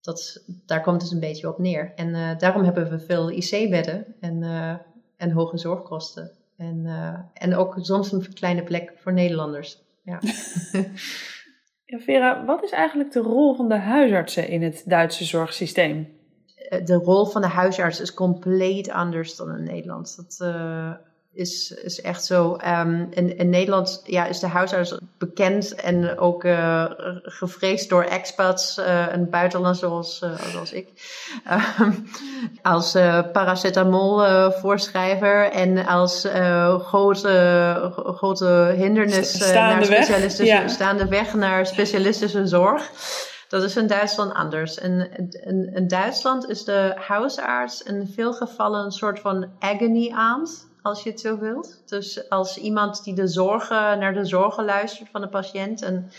[0.00, 1.92] dat, daar komt het een beetje op neer.
[1.94, 4.74] En uh, daarom hebben we veel IC-bedden en, uh,
[5.16, 6.30] en hoge zorgkosten.
[6.56, 9.78] En, uh, en ook soms een kleine plek voor Nederlanders.
[10.02, 10.20] Ja.
[11.84, 16.16] ja, Vera, wat is eigenlijk de rol van de huisartsen in het Duitse zorgsysteem?
[16.84, 20.16] De rol van de huisarts is compleet anders dan in Nederland.
[20.16, 20.36] Dat,
[21.38, 22.56] is, is echt zo.
[22.66, 26.84] Um, in, in Nederland ja, is de huisarts bekend en ook uh,
[27.22, 30.88] gevreesd door expats uh, en buitenlanders zoals, uh, zoals ik.
[31.80, 32.08] Um,
[32.62, 32.92] als
[33.32, 36.26] paracetamol voorschrijver en als
[36.78, 40.68] grote, grote hindernis staande naar specialistische, ja.
[40.68, 42.90] staande weg naar specialistische zorg.
[43.48, 44.76] Dat is in Duitsland anders.
[44.76, 45.10] In,
[45.44, 51.02] in, in Duitsland is de huisarts in veel gevallen een soort van agony aunt als
[51.02, 51.82] je het zo wilt.
[51.86, 56.10] Dus als iemand die de zorgen, naar de zorgen luistert van de patiënt en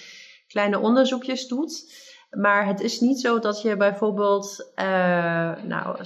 [0.48, 2.08] kleine onderzoekjes doet.
[2.30, 4.86] Maar het is niet zo dat je bijvoorbeeld, uh,
[5.64, 5.98] nou,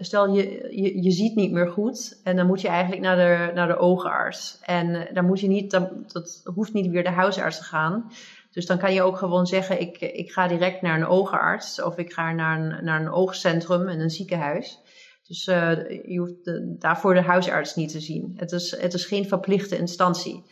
[0.00, 3.52] stel, je, je, je, ziet niet meer goed en dan moet je eigenlijk naar de,
[3.54, 4.58] naar de oogarts.
[4.62, 8.10] En dan moet je niet, dan, dat hoeft niet weer de huisarts te gaan.
[8.52, 11.98] Dus dan kan je ook gewoon zeggen, ik, ik ga direct naar een oogarts of
[11.98, 14.80] ik ga naar een, naar een oogcentrum in een ziekenhuis.
[15.28, 18.32] Dus uh, je hoeft de, daarvoor de huisarts niet te zien.
[18.36, 20.44] Het is, het is geen verplichte instantie.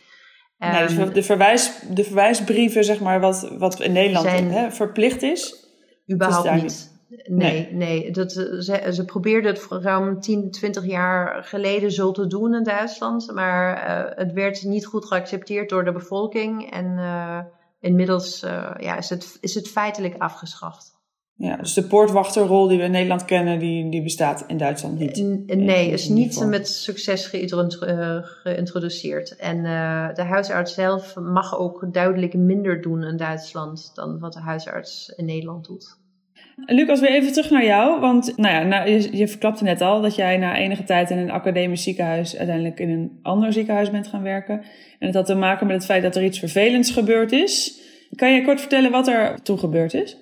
[0.57, 4.71] nee, dus ehm, de, verwijs, de verwijsbrieven, zeg maar, wat, wat in Nederland zijn, hè,
[4.71, 5.65] verplicht is?
[6.11, 6.95] Überhaupt niet.
[7.09, 8.11] Nee, nee, nee.
[8.11, 13.31] Dat, ze, ze probeerden het ruim 10, 20 jaar geleden zo te doen in Duitsland.
[13.33, 16.71] Maar uh, het werd niet goed geaccepteerd door de bevolking.
[16.71, 17.39] En uh,
[17.79, 18.39] inmiddels
[18.77, 20.96] ja, is, het, is het feitelijk afgeschaft.
[21.39, 25.45] Ja, dus de poortwachterrol die we in Nederland kennen, die, die bestaat in Duitsland niet.
[25.55, 29.35] Nee, is niet met succes eh, geïntroduceerd.
[29.35, 34.39] En uh, de huisarts zelf mag ook duidelijk minder doen in Duitsland dan wat de
[34.39, 35.97] huisarts in Nederland doet.
[36.65, 37.99] Lucas, weer even terug naar jou.
[37.99, 41.17] Want nou ja, nou, je, je verklapte net al dat jij na enige tijd in
[41.17, 44.61] een academisch ziekenhuis uiteindelijk in een ander ziekenhuis bent gaan werken.
[44.99, 47.81] En het had te maken met het feit dat er iets vervelends gebeurd is.
[48.15, 50.17] Kan je kort vertellen wat er toen gebeurd is?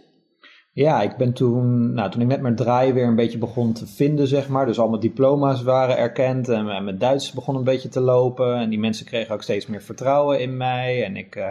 [0.76, 3.88] Ja, ik ben toen, nou, toen ik net mijn draai weer een beetje begon te
[3.88, 4.66] vinden, zeg maar.
[4.66, 8.56] Dus al mijn diploma's waren erkend en, mijn Duits begon een beetje te lopen.
[8.56, 11.04] En die mensen kregen ook steeds meer vertrouwen in mij.
[11.04, 11.48] En ik, uh,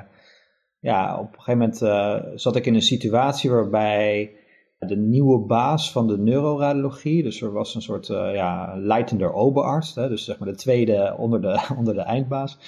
[0.80, 4.36] ja, op een gegeven moment uh, zat ik in een situatie waarbij
[4.78, 9.94] de nieuwe baas van de neuroradiologie, dus er was een soort uh, ja, leidender oberarts,
[9.94, 12.58] hè, dus zeg maar de tweede onder de, onder de eindbaas.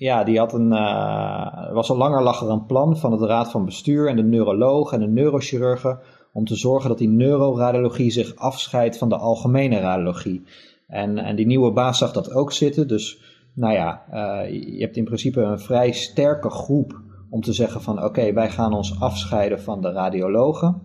[0.00, 3.50] Ja, die had een, uh, was al langer lag er een plan van het raad
[3.50, 5.98] van bestuur en de neuroloog en de neurochirurgen
[6.32, 10.42] om te zorgen dat die neuroradiologie zich afscheidt van de algemene radiologie.
[10.86, 13.20] En, en die nieuwe baas zag dat ook zitten, dus
[13.54, 18.04] nou ja, uh, je hebt in principe een vrij sterke groep om te zeggen van
[18.04, 20.82] oké, wij gaan ons afscheiden van de radiologen.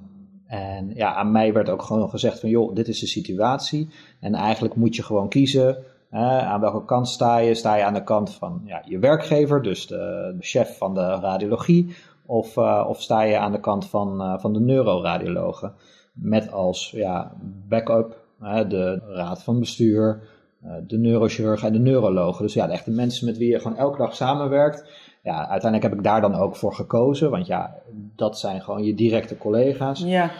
[0.47, 3.89] En ja, aan mij werd ook gewoon gezegd van joh, dit is de situatie.
[4.19, 5.77] En eigenlijk moet je gewoon kiezen
[6.23, 7.55] aan welke kant sta je?
[7.55, 11.05] Sta je aan de kant van ja, je werkgever, dus de, de chef van de
[11.05, 15.73] radiologie, of, uh, of sta je aan de kant van, uh, van de neuroradiologen?
[16.13, 17.31] Met als ja,
[17.67, 18.23] backup
[18.67, 20.21] de raad van bestuur,
[20.63, 22.43] uh, de neurochirurg en de neurologen.
[22.43, 24.89] Dus ja, de echte mensen met wie je gewoon elke dag samenwerkt.
[25.23, 27.75] Ja, uiteindelijk heb ik daar dan ook voor gekozen, want ja,
[28.15, 29.99] dat zijn gewoon je directe collega's.
[29.99, 30.31] Ja.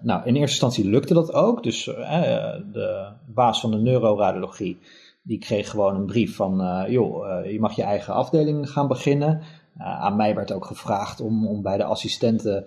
[0.00, 1.62] Nou, in eerste instantie lukte dat ook.
[1.62, 4.78] Dus de baas van de neuroradiologie,
[5.26, 8.88] die kreeg gewoon een brief van, uh, joh, uh, je mag je eigen afdeling gaan
[8.88, 9.40] beginnen.
[9.78, 12.64] Uh, aan mij werd ook gevraagd om, om bij de assistenten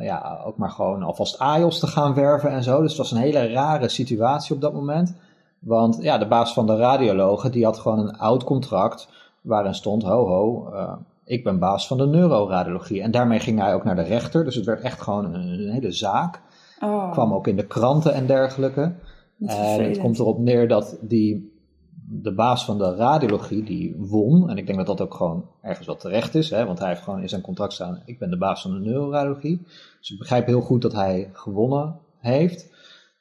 [0.00, 2.80] ja, ook maar gewoon alvast AIOS te gaan werven en zo.
[2.80, 5.16] Dus het was een hele rare situatie op dat moment.
[5.58, 9.08] Want ja, de baas van de radiologen, die had gewoon een oud contract
[9.40, 10.72] waarin stond, ho ho,
[11.24, 13.02] ik ben baas van de neuroradiologie.
[13.02, 15.72] En daarmee ging hij ook naar de rechter, dus het werd echt gewoon een, een
[15.72, 16.40] hele zaak.
[16.80, 17.12] Oh.
[17.12, 18.92] Kwam ook in de kranten en dergelijke.
[19.46, 21.53] En het komt erop neer dat die
[22.22, 24.50] de baas van de radiologie die won.
[24.50, 26.50] En ik denk dat dat ook gewoon ergens wat terecht is.
[26.50, 28.78] Hè, want hij heeft gewoon in zijn contract staan: ik ben de baas van de
[28.78, 29.62] neuroradiologie.
[29.98, 32.72] Dus ik begrijp heel goed dat hij gewonnen heeft.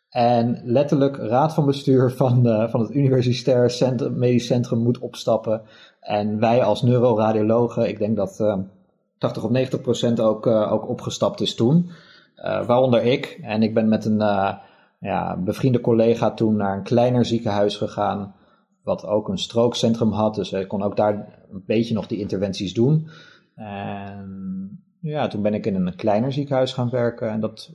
[0.10, 5.62] En letterlijk raad van bestuur van, de, van het Universitair Centrum, Medisch Centrum moet opstappen.
[6.00, 8.58] En wij als neuroradiologen, ik denk dat uh,
[9.18, 11.90] 80 of 90 procent ook, uh, ook opgestapt is toen.
[12.42, 13.40] Waaronder ik.
[13.42, 14.18] En ik ben met een
[15.00, 18.34] ja, bevriende collega toen naar een kleiner ziekenhuis gegaan
[18.84, 20.36] wat ook een strookcentrum had.
[20.36, 23.08] Dus ik kon ook daar een beetje nog die interventies doen.
[23.56, 27.30] En ja, toen ben ik in een kleiner ziekenhuis gaan werken.
[27.30, 27.72] En dat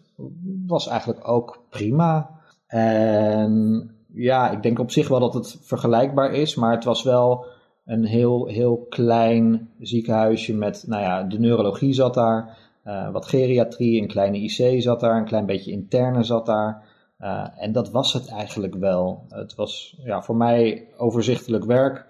[0.67, 2.31] was eigenlijk ook prima.
[2.67, 6.55] En ja, ik denk op zich wel dat het vergelijkbaar is.
[6.55, 7.47] Maar het was wel
[7.85, 12.57] een heel, heel klein ziekenhuisje met, nou ja, de neurologie zat daar.
[12.85, 16.83] Uh, wat geriatrie, een kleine IC zat daar, een klein beetje interne zat daar.
[17.21, 19.25] Uh, en dat was het eigenlijk wel.
[19.29, 22.07] Het was ja, voor mij overzichtelijk werk.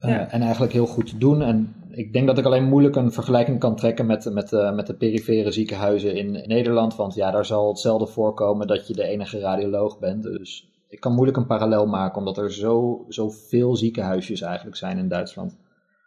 [0.00, 0.28] Uh, ja.
[0.30, 1.42] En eigenlijk heel goed te doen.
[1.42, 4.86] En ik denk dat ik alleen moeilijk een vergelijking kan trekken met, met, uh, met
[4.86, 6.96] de perifere ziekenhuizen in, in, Nederland.
[6.96, 10.22] Want ja, daar zal hetzelfde voorkomen dat je de enige radioloog bent.
[10.22, 15.08] Dus ik kan moeilijk een parallel maken, omdat er zo, zoveel ziekenhuisjes eigenlijk zijn in
[15.08, 15.56] Duitsland.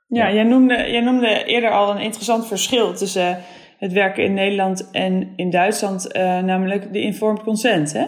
[0.08, 0.34] Ja, ja.
[0.34, 3.38] Jij, noemde, jij noemde eerder al een interessant verschil tussen
[3.78, 8.06] het werken in Nederland en in Duitsland, uh, namelijk de informed consent, hè?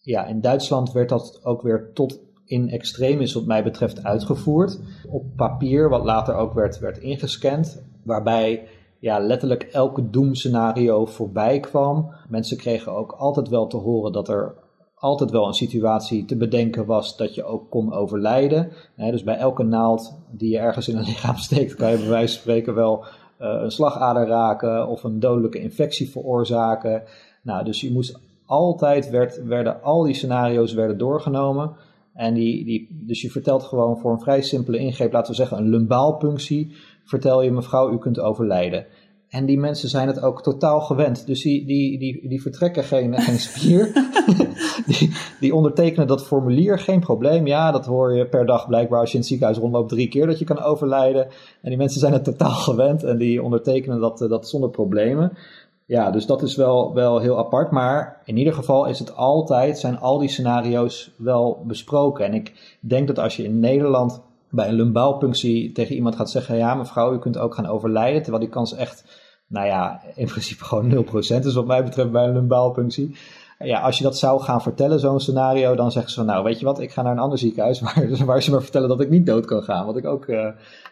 [0.00, 4.80] Ja, in Duitsland werd dat ook weer tot in extremis wat mij betreft uitgevoerd.
[5.08, 8.68] Op papier, wat later ook werd, werd ingescand, waarbij
[9.00, 12.12] ja, letterlijk elke doemscenario voorbij kwam.
[12.28, 14.54] Mensen kregen ook altijd wel te horen dat er
[14.94, 18.72] altijd wel een situatie te bedenken was dat je ook kon overlijden.
[18.96, 22.32] dus bij elke naald die je ergens in een lichaam steekt, kan je bij wijze
[22.32, 23.04] van spreken wel
[23.38, 27.02] een slagader raken of een dodelijke infectie veroorzaken.
[27.42, 31.72] Nou, dus je moest altijd, werd, werden al die scenario's werden doorgenomen.
[32.14, 35.58] En die, die, dus je vertelt gewoon voor een vrij simpele ingreep, laten we zeggen
[35.58, 38.86] een lumbaalpunctie, vertel je mevrouw, u kunt overlijden.
[39.28, 41.26] En die mensen zijn het ook totaal gewend.
[41.26, 43.92] Dus die, die, die, die vertrekken geen, geen spier.
[44.86, 47.46] die, die ondertekenen dat formulier, geen probleem.
[47.46, 50.26] Ja, dat hoor je per dag blijkbaar als je in het ziekenhuis rondloopt drie keer
[50.26, 51.26] dat je kan overlijden.
[51.62, 55.32] En die mensen zijn het totaal gewend en die ondertekenen dat, eh, dat zonder problemen.
[55.86, 57.70] Ja, dus dat is wel, wel heel apart.
[57.70, 62.24] Maar in ieder geval is het altijd, zijn al die scenario's wel besproken.
[62.24, 66.56] En ik denk dat als je in Nederland bij een lumbaalpunctie tegen iemand gaat zeggen:
[66.56, 68.22] Ja, mevrouw, u kunt ook gaan overlijden.
[68.22, 69.04] Terwijl die kans echt,
[69.46, 73.16] nou ja, in principe gewoon 0% is, wat mij betreft, bij een lumbaalpunctie.
[73.58, 76.58] Ja, als je dat zou gaan vertellen, zo'n scenario, dan zeggen ze van: Nou, weet
[76.58, 79.10] je wat, ik ga naar een ander ziekenhuis waar, waar ze maar vertellen dat ik
[79.10, 79.86] niet dood kan gaan.
[79.86, 80.48] Wat ik ook uh,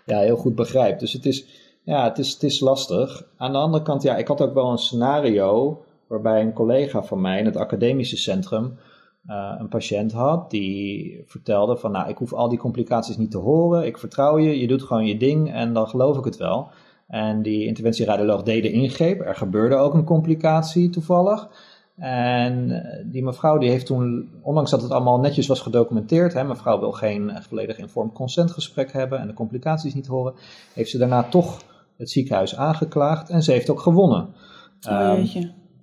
[0.07, 0.99] ja, heel goed begrijp.
[0.99, 1.47] Dus het is,
[1.83, 3.25] ja, het, is, het is lastig.
[3.37, 7.21] Aan de andere kant, ja, ik had ook wel een scenario waarbij een collega van
[7.21, 8.79] mij in het academische centrum
[9.27, 13.39] uh, een patiënt had die vertelde van nou ik hoef al die complicaties niet te
[13.39, 16.69] horen, ik vertrouw je, je doet gewoon je ding en dan geloof ik het wel.
[17.07, 19.21] En die interventieradioloog deed de ingreep.
[19.21, 21.49] Er gebeurde ook een complicatie toevallig.
[21.97, 26.45] En eh, die mevrouw die heeft toen, ondanks dat het allemaal netjes was gedocumenteerd, hè,
[26.45, 30.35] mevrouw wil geen volledig informed consentgesprek hebben en de complicaties niet horen,
[30.75, 31.63] heeft ze daarna toch
[31.97, 34.29] het ziekenhuis aangeklaagd en ze heeft ook gewonnen.
[34.91, 35.29] Um,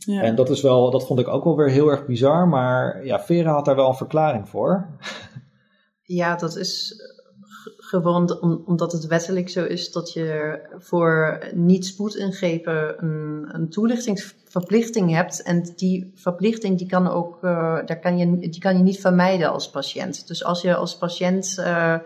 [0.05, 0.21] ja.
[0.21, 3.19] En dat, is wel, dat vond ik ook wel weer heel erg bizar, maar ja,
[3.19, 4.87] Vera had daar wel een verklaring voor.
[6.03, 6.95] Ja, dat is
[7.77, 15.41] gewoon omdat het wettelijk zo is dat je voor niet-spoedingrepen een, een toelichtingsverplichting hebt.
[15.41, 19.51] En die verplichting die kan, ook, uh, daar kan je, die kan je niet vermijden
[19.51, 20.27] als patiënt.
[20.27, 21.97] Dus als je als patiënt uh,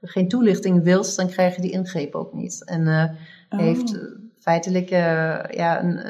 [0.00, 2.64] geen toelichting wilt, dan krijg je die ingreep ook niet.
[2.64, 3.04] En uh,
[3.50, 3.58] oh.
[3.58, 3.98] heeft
[4.42, 6.00] feitelijk ja, een,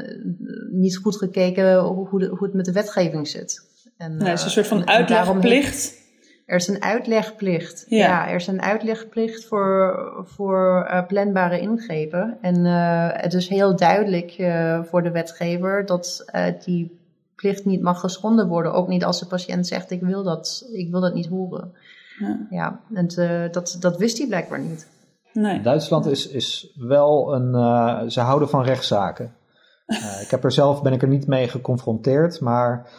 [0.71, 3.71] niet goed gekeken hoe, de, hoe het met de wetgeving zit.
[3.97, 6.01] En, nee, het is een soort van uitlegplicht.
[6.47, 7.85] Er is een uitlegplicht.
[7.89, 12.39] Ja, er is een uitlegplicht voor, voor uh, planbare ingrepen.
[12.41, 16.25] En uh, het is heel duidelijk uh, voor de wetgever dat
[16.65, 17.01] die
[17.35, 18.73] plicht niet mag geschonden worden.
[18.73, 21.73] Ook niet als de patiënt zegt: Ik wil dat, ik wil dat niet horen.
[22.19, 23.07] Ja, ja en
[23.51, 24.87] dat, dat wist hij blijkbaar niet.
[25.33, 25.61] Nee.
[25.61, 28.11] Duitsland is, is wel een.
[28.11, 29.35] ze houden van rechtszaken.
[30.23, 32.91] ik heb er zelf ben ik er niet mee geconfronteerd, maar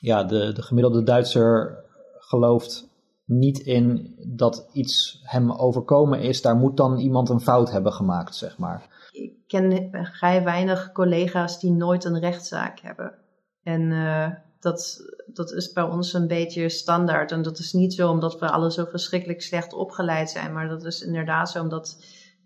[0.00, 1.84] ja, de, de gemiddelde Duitser
[2.18, 2.88] gelooft
[3.24, 6.42] niet in dat iets hem overkomen is.
[6.42, 9.08] Daar moet dan iemand een fout hebben gemaakt, zeg maar.
[9.12, 13.14] Ik ken vrij weinig collega's die nooit een rechtszaak hebben.
[13.62, 14.28] En uh,
[14.60, 15.00] dat,
[15.34, 17.32] dat is bij ons een beetje standaard.
[17.32, 20.52] En dat is niet zo omdat we alle zo verschrikkelijk slecht opgeleid zijn.
[20.52, 21.96] Maar dat is inderdaad zo omdat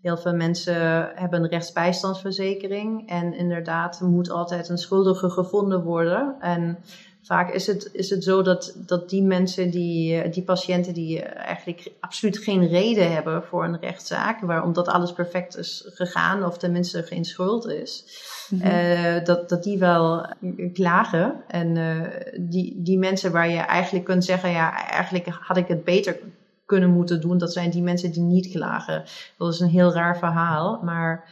[0.01, 3.09] heel veel mensen hebben een rechtsbijstandsverzekering.
[3.09, 6.35] En inderdaad moet altijd een schuldige gevonden worden.
[6.39, 6.77] En
[7.21, 11.91] vaak is het, is het zo dat, dat die mensen, die, die patiënten die eigenlijk
[11.99, 17.03] absoluut geen reden hebben voor een rechtszaak, waar, omdat alles perfect is gegaan of tenminste
[17.03, 18.05] geen schuld is,
[18.49, 18.67] mhm.
[18.67, 20.25] uh, dat, dat die wel
[20.73, 21.33] klagen.
[21.47, 22.01] En uh,
[22.39, 26.17] die, die mensen waar je eigenlijk kunt zeggen, ja, eigenlijk had ik het beter
[26.65, 29.03] kunnen moeten doen, dat zijn die mensen die niet klagen.
[29.37, 31.23] Dat is een heel raar verhaal, maar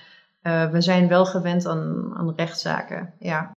[0.72, 3.52] we zijn wel gewend aan, aan rechtszaken, ja.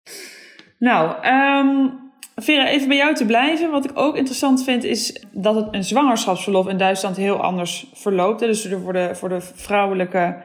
[0.79, 2.03] Nou, um
[2.37, 3.71] Vera, even bij jou te blijven.
[3.71, 8.41] Wat ik ook interessant vind, is dat het een zwangerschapsverlof in Duitsland heel anders verloopt.
[8.41, 10.37] Dus voor de, voor de vrouwelijke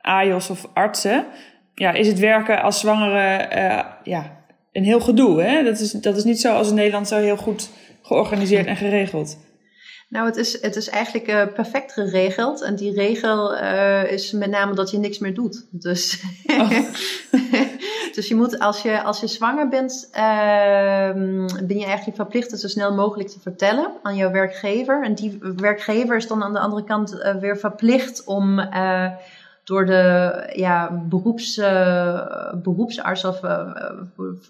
[0.00, 1.24] AJOS of artsen
[1.80, 5.42] ja, is het werken als zwangere uh, ja, een heel gedoe.
[5.42, 5.62] Hè?
[5.62, 7.68] Dat, is, dat is niet zo als in Nederland zo heel goed
[8.02, 9.38] georganiseerd en geregeld.
[10.08, 12.62] Nou, het is, het is eigenlijk uh, perfect geregeld.
[12.62, 15.66] En die regel uh, is met name dat je niks meer doet.
[15.70, 16.70] Dus, oh.
[18.14, 20.18] dus je moet, als je, als je zwanger bent, uh,
[21.66, 25.04] ben je eigenlijk verplicht het zo snel mogelijk te vertellen aan jouw werkgever.
[25.04, 28.60] En die werkgever is dan aan de andere kant weer verplicht om
[29.66, 33.70] door de ja, beroeps, uh, beroepsarts of uh,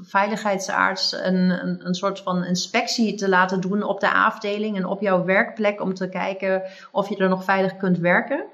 [0.02, 5.00] veiligheidsarts een, een, een, soort van inspectie te laten doen op de afdeling en op
[5.00, 8.44] jouw werkplek om te kijken of je er nog veilig kunt werken.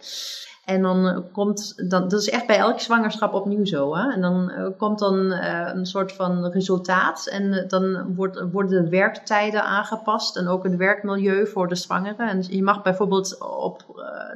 [0.64, 3.96] En dan komt, dan, dat is echt bij elke zwangerschap opnieuw zo.
[3.96, 4.12] Hè?
[4.12, 7.26] En dan uh, komt dan uh, een soort van resultaat.
[7.26, 10.36] En dan wordt, worden de werktijden aangepast.
[10.36, 12.28] En ook het werkmilieu voor de zwangere.
[12.28, 13.84] En je mag bijvoorbeeld op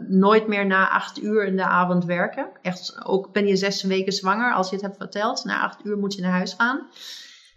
[0.09, 2.47] nooit meer na acht uur in de avond werken.
[2.62, 5.45] Echt, ook ben je zes weken zwanger, als je het hebt verteld.
[5.45, 6.87] Na acht uur moet je naar huis gaan.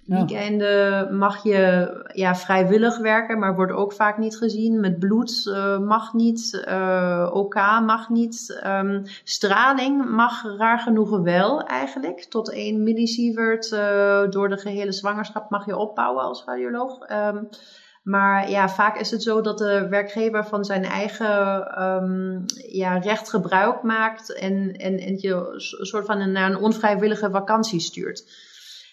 [0.10, 4.80] Weekenden mag je ja, vrijwillig werken, maar wordt ook vaak niet gezien.
[4.80, 7.56] Met bloed uh, mag niet, uh, OK
[7.86, 8.62] mag niet.
[8.66, 12.24] Um, straling mag raar genoeg wel eigenlijk.
[12.24, 17.12] Tot 1 millisievert uh, door de gehele zwangerschap mag je opbouwen als radioloog.
[17.12, 17.50] Um,
[18.04, 23.30] maar ja, vaak is het zo dat de werkgever van zijn eigen um, ja, recht
[23.30, 28.48] gebruik maakt en, en, en je soort van naar een onvrijwillige vakantie stuurt.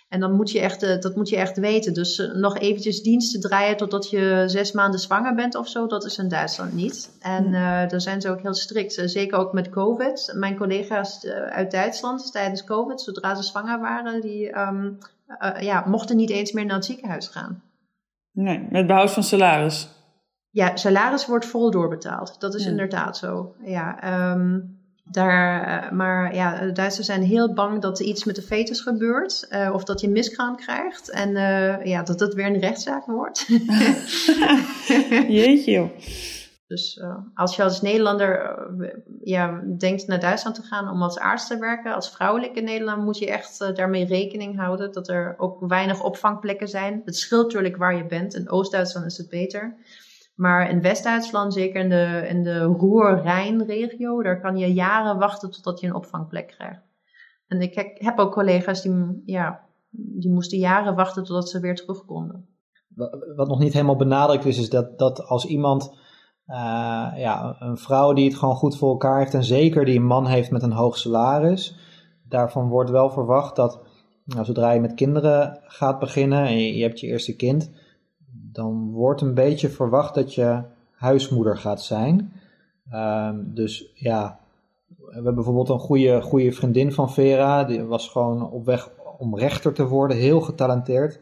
[0.09, 1.95] En dan moet je echt, eh, dat moet je echt weten.
[1.95, 6.05] Dus uh, nog eventjes diensten draaien totdat je zes maanden zwanger bent of zo, dat
[6.05, 7.11] is in Duitsland niet.
[7.21, 9.03] En uh, daar zijn ze ook heel strikt.
[9.05, 10.33] zeker ook met COVID.
[10.37, 14.99] Mijn collega's uit Duitsland tijdens COVID, zodra ze zwanger waren, die um,
[15.59, 17.63] ja, mochten niet eens meer naar het ziekenhuis gaan.
[18.33, 19.89] Nee, met behoud van salaris.
[20.51, 22.41] Ja, salaris wordt vol doorbetaald.
[22.41, 23.55] Dat is inderdaad zo.
[23.65, 24.76] Ja, um,
[25.11, 28.81] daar, eh, maar ja, de Duitsers zijn heel bang dat er iets met de fetus
[28.81, 29.47] gebeurt.
[29.51, 31.11] Uh, of dat je miskraam krijgt.
[31.11, 33.47] En uh, ja, dat het weer een rechtszaak wordt.
[35.29, 35.91] Jeetje joh.
[36.67, 38.59] Dus uh, als je als Nederlander
[39.23, 43.19] ja, denkt naar Duitsland te gaan om als arts te werken, als vrouwelijke Nederlander, moet
[43.19, 47.03] je echt daarmee rekening houden dat er ook weinig opvangplekken zijn.
[47.05, 48.35] Het scheelt natuurlijk waar je bent.
[48.35, 49.77] In Oost-Duitsland is het beter.
[50.37, 55.81] Maar in West-Duitsland, zeker in de, in de Roer-Rijn-regio, daar kan je jaren wachten totdat
[55.81, 56.83] je een opvangplek krijgt.
[57.47, 59.61] En ik heb ook collega's die, ja,
[59.91, 62.49] die moesten jaren wachten totdat ze weer terug konden.
[63.37, 65.91] Wat nog niet helemaal benadrukt is, is dat, dat als iemand,
[66.47, 66.57] uh,
[67.17, 70.27] ja, een vrouw die het gewoon goed voor elkaar heeft en zeker die een man
[70.27, 71.77] heeft met een hoog salaris,
[72.29, 73.81] daarvan wordt wel verwacht dat
[74.25, 77.71] nou, zodra je met kinderen gaat beginnen en je hebt je eerste kind,
[78.53, 82.33] dan wordt een beetje verwacht dat je huismoeder gaat zijn.
[82.93, 84.39] Um, dus ja,
[84.87, 89.39] we hebben bijvoorbeeld een goede, goede vriendin van Vera, die was gewoon op weg om
[89.39, 91.21] rechter te worden, heel getalenteerd.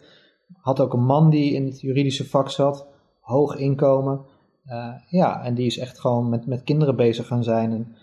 [0.57, 2.87] Had ook een man die in het juridische vak zat,
[3.21, 4.21] hoog inkomen.
[4.67, 7.73] Uh, ja, en die is echt gewoon met, met kinderen bezig gaan zijn.
[7.73, 7.97] En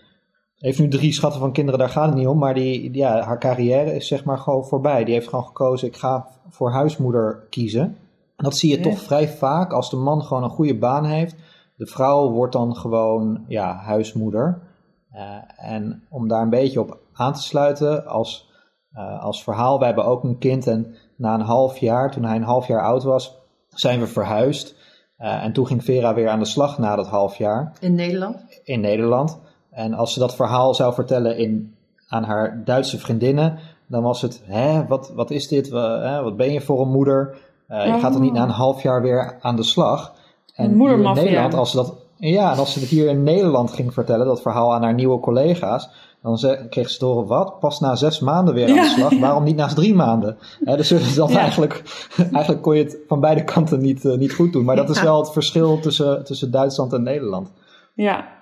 [0.56, 2.38] heeft nu drie schatten van kinderen, daar gaat het niet om.
[2.38, 5.04] Maar die, ja, haar carrière is zeg maar gewoon voorbij.
[5.04, 7.96] Die heeft gewoon gekozen, ik ga voor huismoeder kiezen.
[8.42, 11.34] Dat zie je toch vrij vaak als de man gewoon een goede baan heeft.
[11.76, 14.62] De vrouw wordt dan gewoon ja, huismoeder.
[15.14, 15.20] Uh,
[15.56, 18.50] en om daar een beetje op aan te sluiten, als,
[18.94, 22.36] uh, als verhaal, wij hebben ook een kind en na een half jaar, toen hij
[22.36, 23.38] een half jaar oud was,
[23.68, 24.74] zijn we verhuisd.
[25.18, 27.72] Uh, en toen ging Vera weer aan de slag na dat half jaar.
[27.80, 28.44] In Nederland?
[28.64, 29.40] In Nederland.
[29.70, 31.74] En als ze dat verhaal zou vertellen in,
[32.08, 35.68] aan haar Duitse vriendinnen, dan was het, hè, wat, wat is dit?
[35.68, 37.36] Wat, wat ben je voor een moeder?
[37.72, 40.14] Uh, je gaat er niet na een half jaar weer aan de slag.
[40.54, 43.92] En in Nederland, als ze dat, ja, en als ze het hier in Nederland ging
[43.92, 45.88] vertellen, dat verhaal aan haar nieuwe collega's,
[46.22, 47.58] dan ze, kreeg ze door wat?
[47.60, 49.18] Pas na zes maanden weer aan de slag.
[49.18, 50.36] Waarom niet na drie maanden?
[50.60, 51.82] dus dat eigenlijk,
[52.32, 54.64] eigenlijk kon je het van beide kanten niet, uh, niet goed doen.
[54.64, 57.52] Maar dat is wel het verschil tussen, tussen Duitsland en Nederland.
[57.94, 58.40] Ja,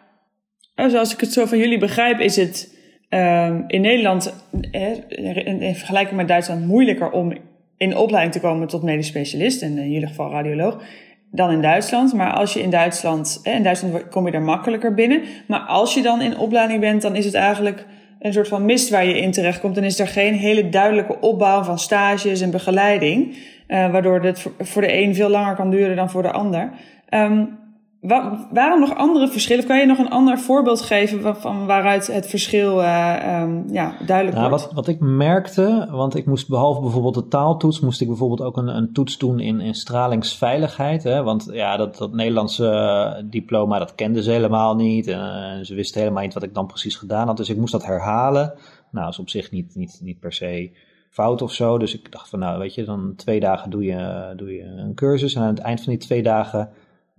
[0.89, 2.77] Zoals als ik het zo van jullie begrijp, is het
[3.09, 4.35] um, in Nederland,
[4.71, 7.33] in, in, vergelijking met Duitsland, moeilijker om
[7.81, 10.83] in opleiding te komen tot medisch specialist, en in jullie geval radioloog,
[11.31, 12.13] dan in Duitsland.
[12.13, 15.23] Maar als je in Duitsland, in Duitsland kom je er makkelijker binnen.
[15.47, 17.87] Maar als je dan in opleiding bent, dan is het eigenlijk
[18.19, 19.75] een soort van mist waar je in terechtkomt.
[19.75, 23.37] Dan is er geen hele duidelijke opbouw van stages en begeleiding.
[23.69, 26.71] Uh, waardoor het voor de een veel langer kan duren dan voor de ander.
[27.11, 27.59] Um,
[28.01, 29.67] waarom nog andere verschillen?
[29.67, 34.37] Kan je nog een ander voorbeeld geven van waaruit het verschil uh, um, ja, duidelijk
[34.37, 34.65] nou, wordt?
[34.65, 38.57] Wat, wat ik merkte, want ik moest behalve bijvoorbeeld de taaltoets, moest ik bijvoorbeeld ook
[38.57, 41.03] een, een toets doen in, in stralingsveiligheid.
[41.03, 41.23] Hè?
[41.23, 45.07] Want ja, dat, dat Nederlandse uh, diploma, dat kenden ze helemaal niet.
[45.07, 47.37] En uh, ze wisten helemaal niet wat ik dan precies gedaan had.
[47.37, 48.53] Dus ik moest dat herhalen.
[48.91, 50.71] Nou, dat is op zich niet, niet, niet per se
[51.11, 51.79] fout of zo.
[51.79, 54.95] Dus ik dacht van, nou weet je, dan twee dagen doe je, doe je een
[54.95, 55.35] cursus.
[55.35, 56.71] En aan het eind van die twee dagen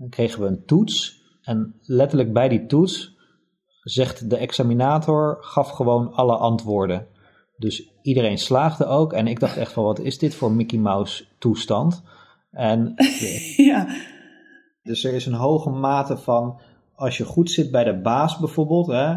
[0.10, 1.22] kregen we een toets.
[1.42, 3.16] En letterlijk bij die toets
[3.84, 7.08] zegt de examinator, gaf gewoon alle antwoorden.
[7.58, 9.14] Dus iedereen slaagde ook.
[9.14, 12.04] En ik dacht echt van, wat is dit voor Mickey Mouse toestand?
[12.52, 12.94] En
[13.72, 13.88] ja.
[14.84, 16.60] Dus er is een hoge mate van,
[16.96, 19.16] als je goed zit bij de baas bijvoorbeeld, hè,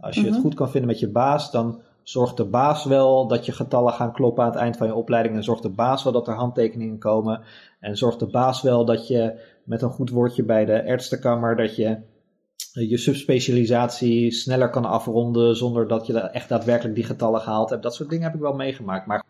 [0.00, 0.40] als je het mhm.
[0.40, 4.12] goed kan vinden met je baas, dan zorgt de baas wel dat je getallen gaan
[4.12, 5.36] kloppen aan het eind van je opleiding.
[5.36, 7.40] En zorgt de baas wel dat er handtekeningen komen.
[7.80, 11.76] En zorgt de baas wel dat je met een goed woordje bij de artsenkamer, dat
[11.76, 11.98] je
[12.72, 17.82] je subspecialisatie sneller kan afronden zonder dat je echt daadwerkelijk die getallen gehaald hebt.
[17.82, 19.06] Dat soort dingen heb ik wel meegemaakt.
[19.06, 19.24] Maar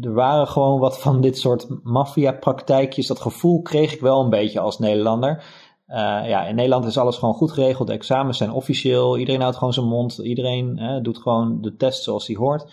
[0.00, 3.06] er waren gewoon wat van dit soort maffia-praktijkjes.
[3.06, 5.44] Dat gevoel kreeg ik wel een beetje als Nederlander.
[5.88, 5.96] Uh,
[6.28, 7.88] ja, in Nederland is alles gewoon goed geregeld.
[7.88, 9.18] De examens zijn officieel.
[9.18, 10.18] Iedereen houdt gewoon zijn mond.
[10.18, 12.72] Iedereen doet gewoon de test zoals hij hoort.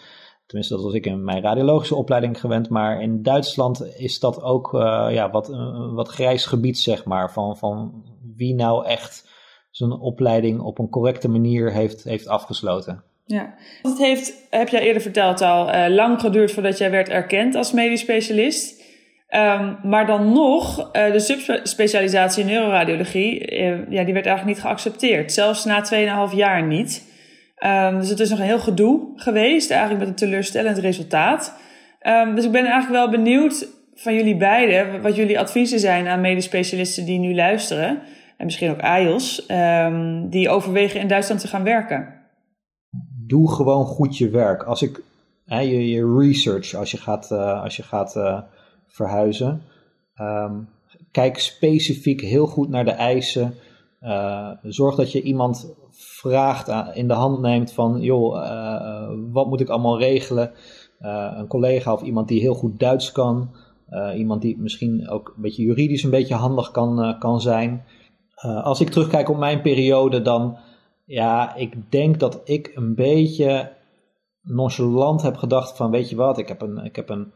[0.52, 2.70] Tenminste, dat was ik in mijn radiologische opleiding gewend.
[2.70, 7.32] Maar in Duitsland is dat ook uh, ja, wat, uh, wat grijs gebied, zeg maar.
[7.32, 8.04] Van, van
[8.36, 9.30] wie nou echt
[9.70, 13.04] zijn opleiding op een correcte manier heeft, heeft afgesloten.
[13.26, 17.56] Ja, het heeft, heb jij eerder verteld al, uh, lang geduurd voordat jij werd erkend
[17.56, 18.80] als medisch specialist.
[19.30, 23.56] Um, maar dan nog, de subspecialisatie neuroradiologie,
[23.89, 25.34] ja, die werd eigenlijk niet geaccepteerd.
[25.34, 27.11] Zelfs na 2,5 jaar niet.
[27.66, 31.53] Um, dus het is nog een heel gedoe geweest, eigenlijk met een teleurstellend resultaat.
[32.07, 36.22] Um, dus ik ben eigenlijk wel benieuwd van jullie beiden wat jullie adviezen zijn aan
[36.22, 38.01] medisch specialisten die nu luisteren.
[38.38, 42.14] En misschien ook AIOS, um, die overwegen in Duitsland te gaan werken.
[43.28, 44.64] Doe gewoon goed je werk.
[44.64, 45.01] Als ik,
[45.45, 48.39] hè, je, je research als je gaat, uh, als je gaat uh,
[48.88, 49.62] verhuizen.
[51.12, 53.53] kijk specifiek heel goed naar de eisen.
[54.01, 55.74] Uh, zorg dat je iemand
[56.22, 60.51] vraagt, in de hand neemt van, joh, uh, wat moet ik allemaal regelen?
[61.01, 63.55] Uh, een collega of iemand die heel goed Duits kan,
[64.15, 67.86] iemand die misschien ook een beetje juridisch een beetje handig kan, kan zijn.
[68.63, 70.57] als ik terugkijk op mijn periode, dan,
[71.05, 73.72] ja, ik denk dat ik een beetje
[74.41, 77.34] nonchalant heb gedacht van, weet je wat, ik heb een, ik heb een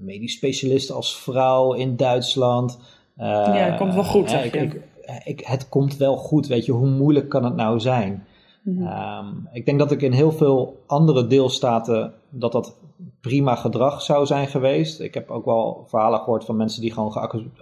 [0.00, 2.78] medisch specialist als vrouw in Duitsland.
[3.16, 4.32] ja, het komt wel goed.
[4.32, 4.82] ik, ik,
[5.24, 8.26] ik, het komt wel goed, weet je, hoe moeilijk kan het nou zijn?
[8.62, 8.86] Mhm.
[8.86, 12.76] Ehm, ik denk dat ik in heel veel andere deelstaten dat dat
[13.20, 15.00] prima gedrag zou zijn geweest.
[15.00, 17.12] Ik heb ook wel verhalen gehoord van mensen die gewoon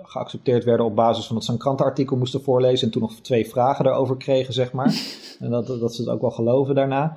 [0.03, 3.49] geaccepteerd werden op basis van dat ze een krantenartikel moesten voorlezen en toen nog twee
[3.49, 4.95] vragen erover kregen, zeg maar.
[5.41, 7.17] en dat, dat ze het ook wel geloven daarna.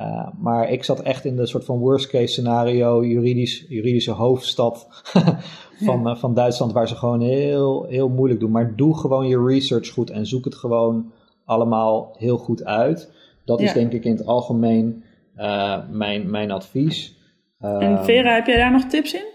[0.00, 4.86] Uh, maar ik zat echt in de soort van worst case scenario, juridisch, juridische hoofdstad
[5.86, 8.50] van, uh, van Duitsland, waar ze gewoon heel, heel moeilijk doen.
[8.50, 11.12] Maar doe gewoon je research goed en zoek het gewoon
[11.44, 13.12] allemaal heel goed uit.
[13.44, 15.04] Dat is denk ik in het algemeen
[15.36, 17.16] uh, mijn, mijn advies.
[17.58, 19.26] En Vera, heb jij daar nog tips in?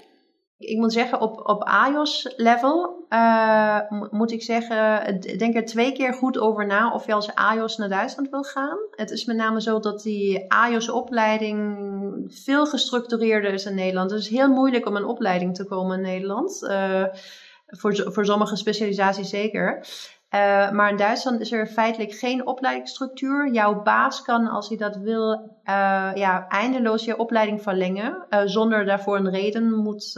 [0.58, 3.80] Ik moet zeggen, op, op iOS-level uh,
[4.10, 7.90] moet ik zeggen, denk er twee keer goed over na of je als iOS naar
[7.90, 8.78] Duitsland wil gaan.
[8.92, 11.78] Het is met name zo dat die iOS-opleiding
[12.28, 14.12] veel gestructureerder is in Nederland.
[14.12, 16.60] Het is heel moeilijk om een opleiding te komen in Nederland.
[16.64, 17.04] Uh,
[17.68, 19.86] voor, voor sommige specialisaties zeker.
[20.36, 23.52] Uh, maar in Duitsland is er feitelijk geen opleidingsstructuur.
[23.52, 25.52] Jouw baas kan, als hij dat wil,
[26.14, 30.12] ja, eindeloos je opleiding verlengen, zonder daarvoor een reden moet,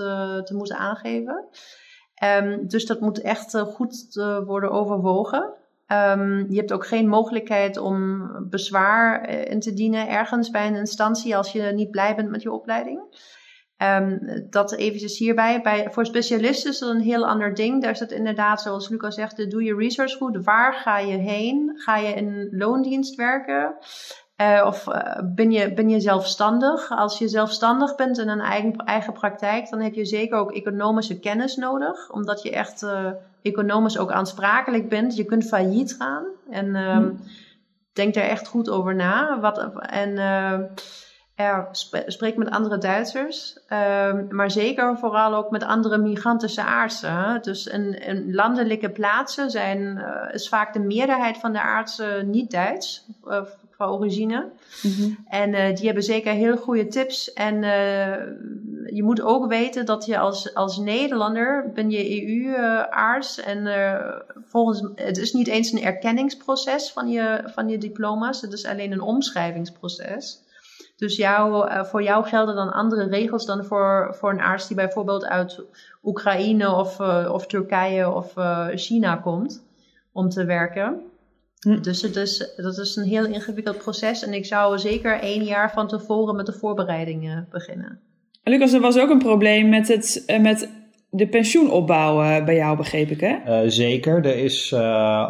[0.43, 1.47] te moeten aangeven.
[2.24, 4.13] Um, dus dat moet echt goed
[4.45, 5.53] worden overwogen.
[5.88, 11.38] Um, je hebt ook geen mogelijkheid om bezwaar in te dienen ergens bij een instantie
[11.38, 13.01] als je niet blij bent met je opleiding.
[13.78, 15.61] Um, dat eventjes hierbij.
[15.61, 17.82] Bij, voor specialisten is dat een heel ander ding.
[17.82, 20.43] Daar is inderdaad, zoals Lucas zegt, doe je research goed.
[20.43, 21.72] Waar ga je heen?
[21.76, 23.76] Ga je in loondienst werken?
[24.41, 26.91] Uh, of uh, ben, je, ben je zelfstandig?
[26.91, 31.19] Als je zelfstandig bent in een eigen, eigen praktijk, dan heb je zeker ook economische
[31.19, 32.11] kennis nodig.
[32.11, 33.11] Omdat je echt uh,
[33.41, 35.15] economisch ook aansprakelijk bent.
[35.15, 36.23] Je kunt failliet gaan.
[36.49, 37.19] En um,
[37.93, 39.39] denk daar echt goed over na.
[39.39, 40.15] Wat, en
[41.35, 41.67] ja,
[42.05, 47.39] spreek met andere Duitsers, um, maar zeker vooral ook met andere migrantische artsen.
[47.41, 53.05] Dus in, in landelijke plaatsen zijn, is vaak de meerderheid van de artsen niet Duits
[53.80, 54.51] qua origine.
[54.84, 55.17] Mm -hmm.
[55.27, 57.34] En uh, die hebben zeker heel goede tips.
[57.34, 57.61] En
[58.93, 63.39] je moet ook weten dat je als, als Nederlander ben je EU-arts.
[63.39, 63.67] en
[64.45, 68.41] volgens het is niet eens een erkenningsproces van je, van je diploma's.
[68.41, 70.39] Het is alleen een omschrijvingsproces.
[70.95, 75.25] Dus jou, voor jou gelden dan andere regels dan voor, voor een arts die bijvoorbeeld
[75.25, 75.61] uit
[76.03, 76.99] Oekraïne of,
[77.30, 78.34] of Turkije of
[78.75, 79.63] China komt
[80.11, 81.09] om te werken.
[81.60, 81.82] Hm.
[81.82, 85.72] Dus het is, dat is een heel ingewikkeld proces en ik zou zeker één jaar
[85.72, 87.99] van tevoren met de voorbereidingen beginnen.
[88.43, 90.70] Lucas, er was ook een probleem met, het, met
[91.10, 93.70] de pensioenopbouw bij jou, begreep ik hè?
[93.70, 94.74] zeker, er is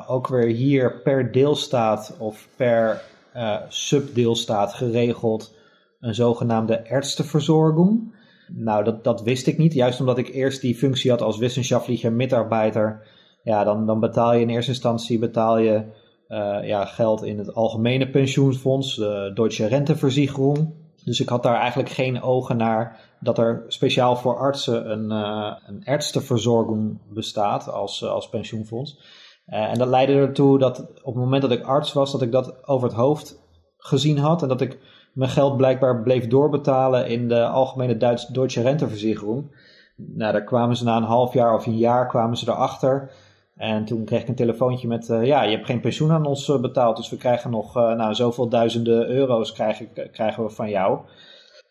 [0.08, 3.02] ook weer hier per deelstaat of per
[3.70, 5.54] subdeelstaat geregeld
[6.00, 8.16] een zogenaamde Ärzteversorgung.
[8.48, 9.74] Nou, dat, dat wist ik niet.
[9.74, 13.08] Juist omdat ik eerst die functie had als wissenschaftlicher mitarbeiter.
[13.44, 15.84] Ja, dan, dan betaal je in eerste instantie betaal je,
[16.62, 20.74] ja, geld in het algemene pensioenfonds, de Deutsche Renteversicherung.
[21.04, 25.56] Dus ik had daar eigenlijk geen ogen naar dat er speciaal voor artsen een, uh,
[25.66, 29.00] een Ärzteversorgung bestaat als, uh, als pensioenfonds.
[29.46, 32.68] en dat leidde ertoe dat op het moment dat ik arts was, dat ik dat
[32.68, 33.40] over het hoofd
[33.78, 34.42] gezien had.
[34.42, 34.80] En dat ik
[35.14, 39.68] mijn geld blijkbaar bleef doorbetalen in de algemene Duits Deutsche Renteversicherung.
[39.96, 43.12] Nou, daar kwamen ze na een half jaar of een jaar kwamen ze erachter.
[43.60, 46.48] En toen kreeg ik een telefoontje met, uh, ja, je hebt geen pensioen aan ons
[46.48, 50.70] uh, betaald, dus we krijgen nog, uh, nou, zoveel duizenden euro's krijgen, krijgen we van
[50.70, 51.00] jou.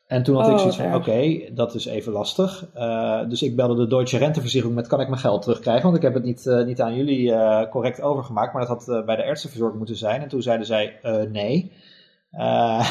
[0.06, 2.70] En toen had oh, ik zoiets van, oké, okay, dat is even lastig.
[3.28, 5.82] dus ik belde de Deutsche Renteversicherung met, kan ik mijn geld terugkrijgen?
[5.82, 7.34] Want ik heb het niet, niet aan jullie
[7.68, 10.22] correct overgemaakt, maar dat had bij de artsenverzorging moeten zijn.
[10.22, 10.98] En toen zeiden zij,
[11.32, 11.72] nee.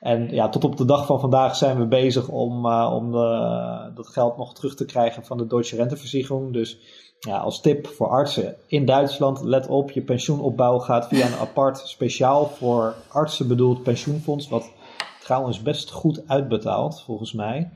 [0.00, 3.90] En ja, tot op de dag van vandaag zijn we bezig om, uh, om de,
[3.94, 6.52] dat geld nog terug te krijgen van de Deutsche Renteversicherung.
[6.52, 6.78] Dus
[7.18, 11.78] ja, als tip voor artsen in Duitsland, let op, je pensioenopbouw gaat via een apart,
[11.78, 14.72] speciaal voor artsen bedoeld pensioenfonds, wat
[15.20, 17.70] trouwens best goed uitbetaalt, volgens mij.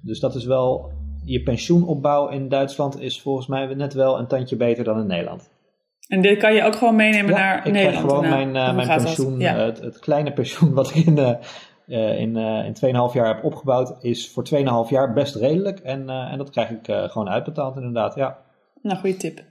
[0.00, 0.90] Dus dat is wel,
[1.24, 5.50] je pensioenopbouw in Duitsland is volgens mij net wel een tandje beter dan in Nederland.
[6.08, 8.04] En dit kan je ook gewoon meenemen naar ik Nederland?
[8.04, 9.56] Ik gewoon mijn, uh, mijn pensioen, ja.
[9.56, 11.18] uh, het, het, kleine pensioen wat ik in,
[11.86, 14.44] uh, in, in 2,5 jaar heb opgebouwd, is voor
[14.86, 15.78] 2,5 jaar best redelijk.
[15.78, 18.38] En, en dat krijg ik gewoon uitbetaald inderdaad, ja.
[18.82, 19.42] Nou, goede tip.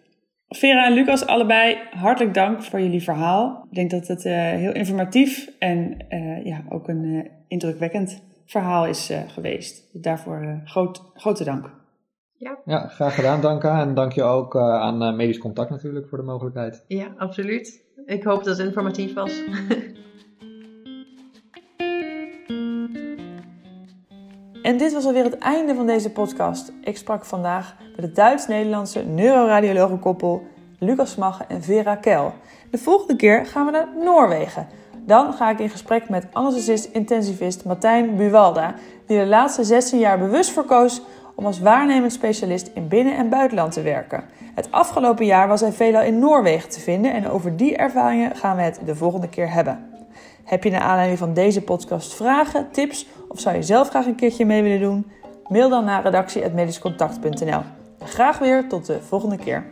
[0.47, 3.65] Vera en Lucas, allebei hartelijk dank voor jullie verhaal.
[3.69, 5.97] Ik denk dat het heel informatief en
[6.43, 10.01] ja, ook een indrukwekkend verhaal is geweest.
[10.03, 11.69] Daarvoor groot, grote dank.
[12.38, 12.57] Ja.
[12.65, 13.82] ja, graag gedaan Danka.
[13.82, 16.84] En dank je ook uh, aan uh, Medisch Contact natuurlijk voor de mogelijkheid.
[16.88, 17.86] Ja, absoluut.
[18.05, 19.41] Ik hoop dat het informatief was.
[24.68, 26.72] En dit was alweer het einde van deze podcast.
[26.82, 30.45] Ik sprak vandaag met het Duits-Nederlandse neuroradiologenkoppel
[30.80, 32.34] Lucas Magge en Vera Kel.
[32.72, 34.68] De volgende keer gaan we naar Noorwegen.
[35.05, 38.74] Dan ga ik in gesprek met anesthesist-intensivist Martijn Buwalda,
[39.05, 41.01] die de laatste 16 jaar bewust voor koos
[41.36, 44.24] om als waarnemend specialist in binnen- en buitenland te werken.
[44.55, 48.55] Het afgelopen jaar was hij veelal in Noorwegen te vinden en over die ervaringen gaan
[48.55, 49.96] we het de volgende keer hebben.
[50.47, 54.15] Heb je naar aanleiding van deze podcast vragen, tips of zou je zelf graag een
[54.15, 55.11] keertje mee willen doen?
[55.47, 57.61] Mail dan naar redactie.medischcontact.nl.
[57.99, 59.67] Graag weer tot de volgende keer.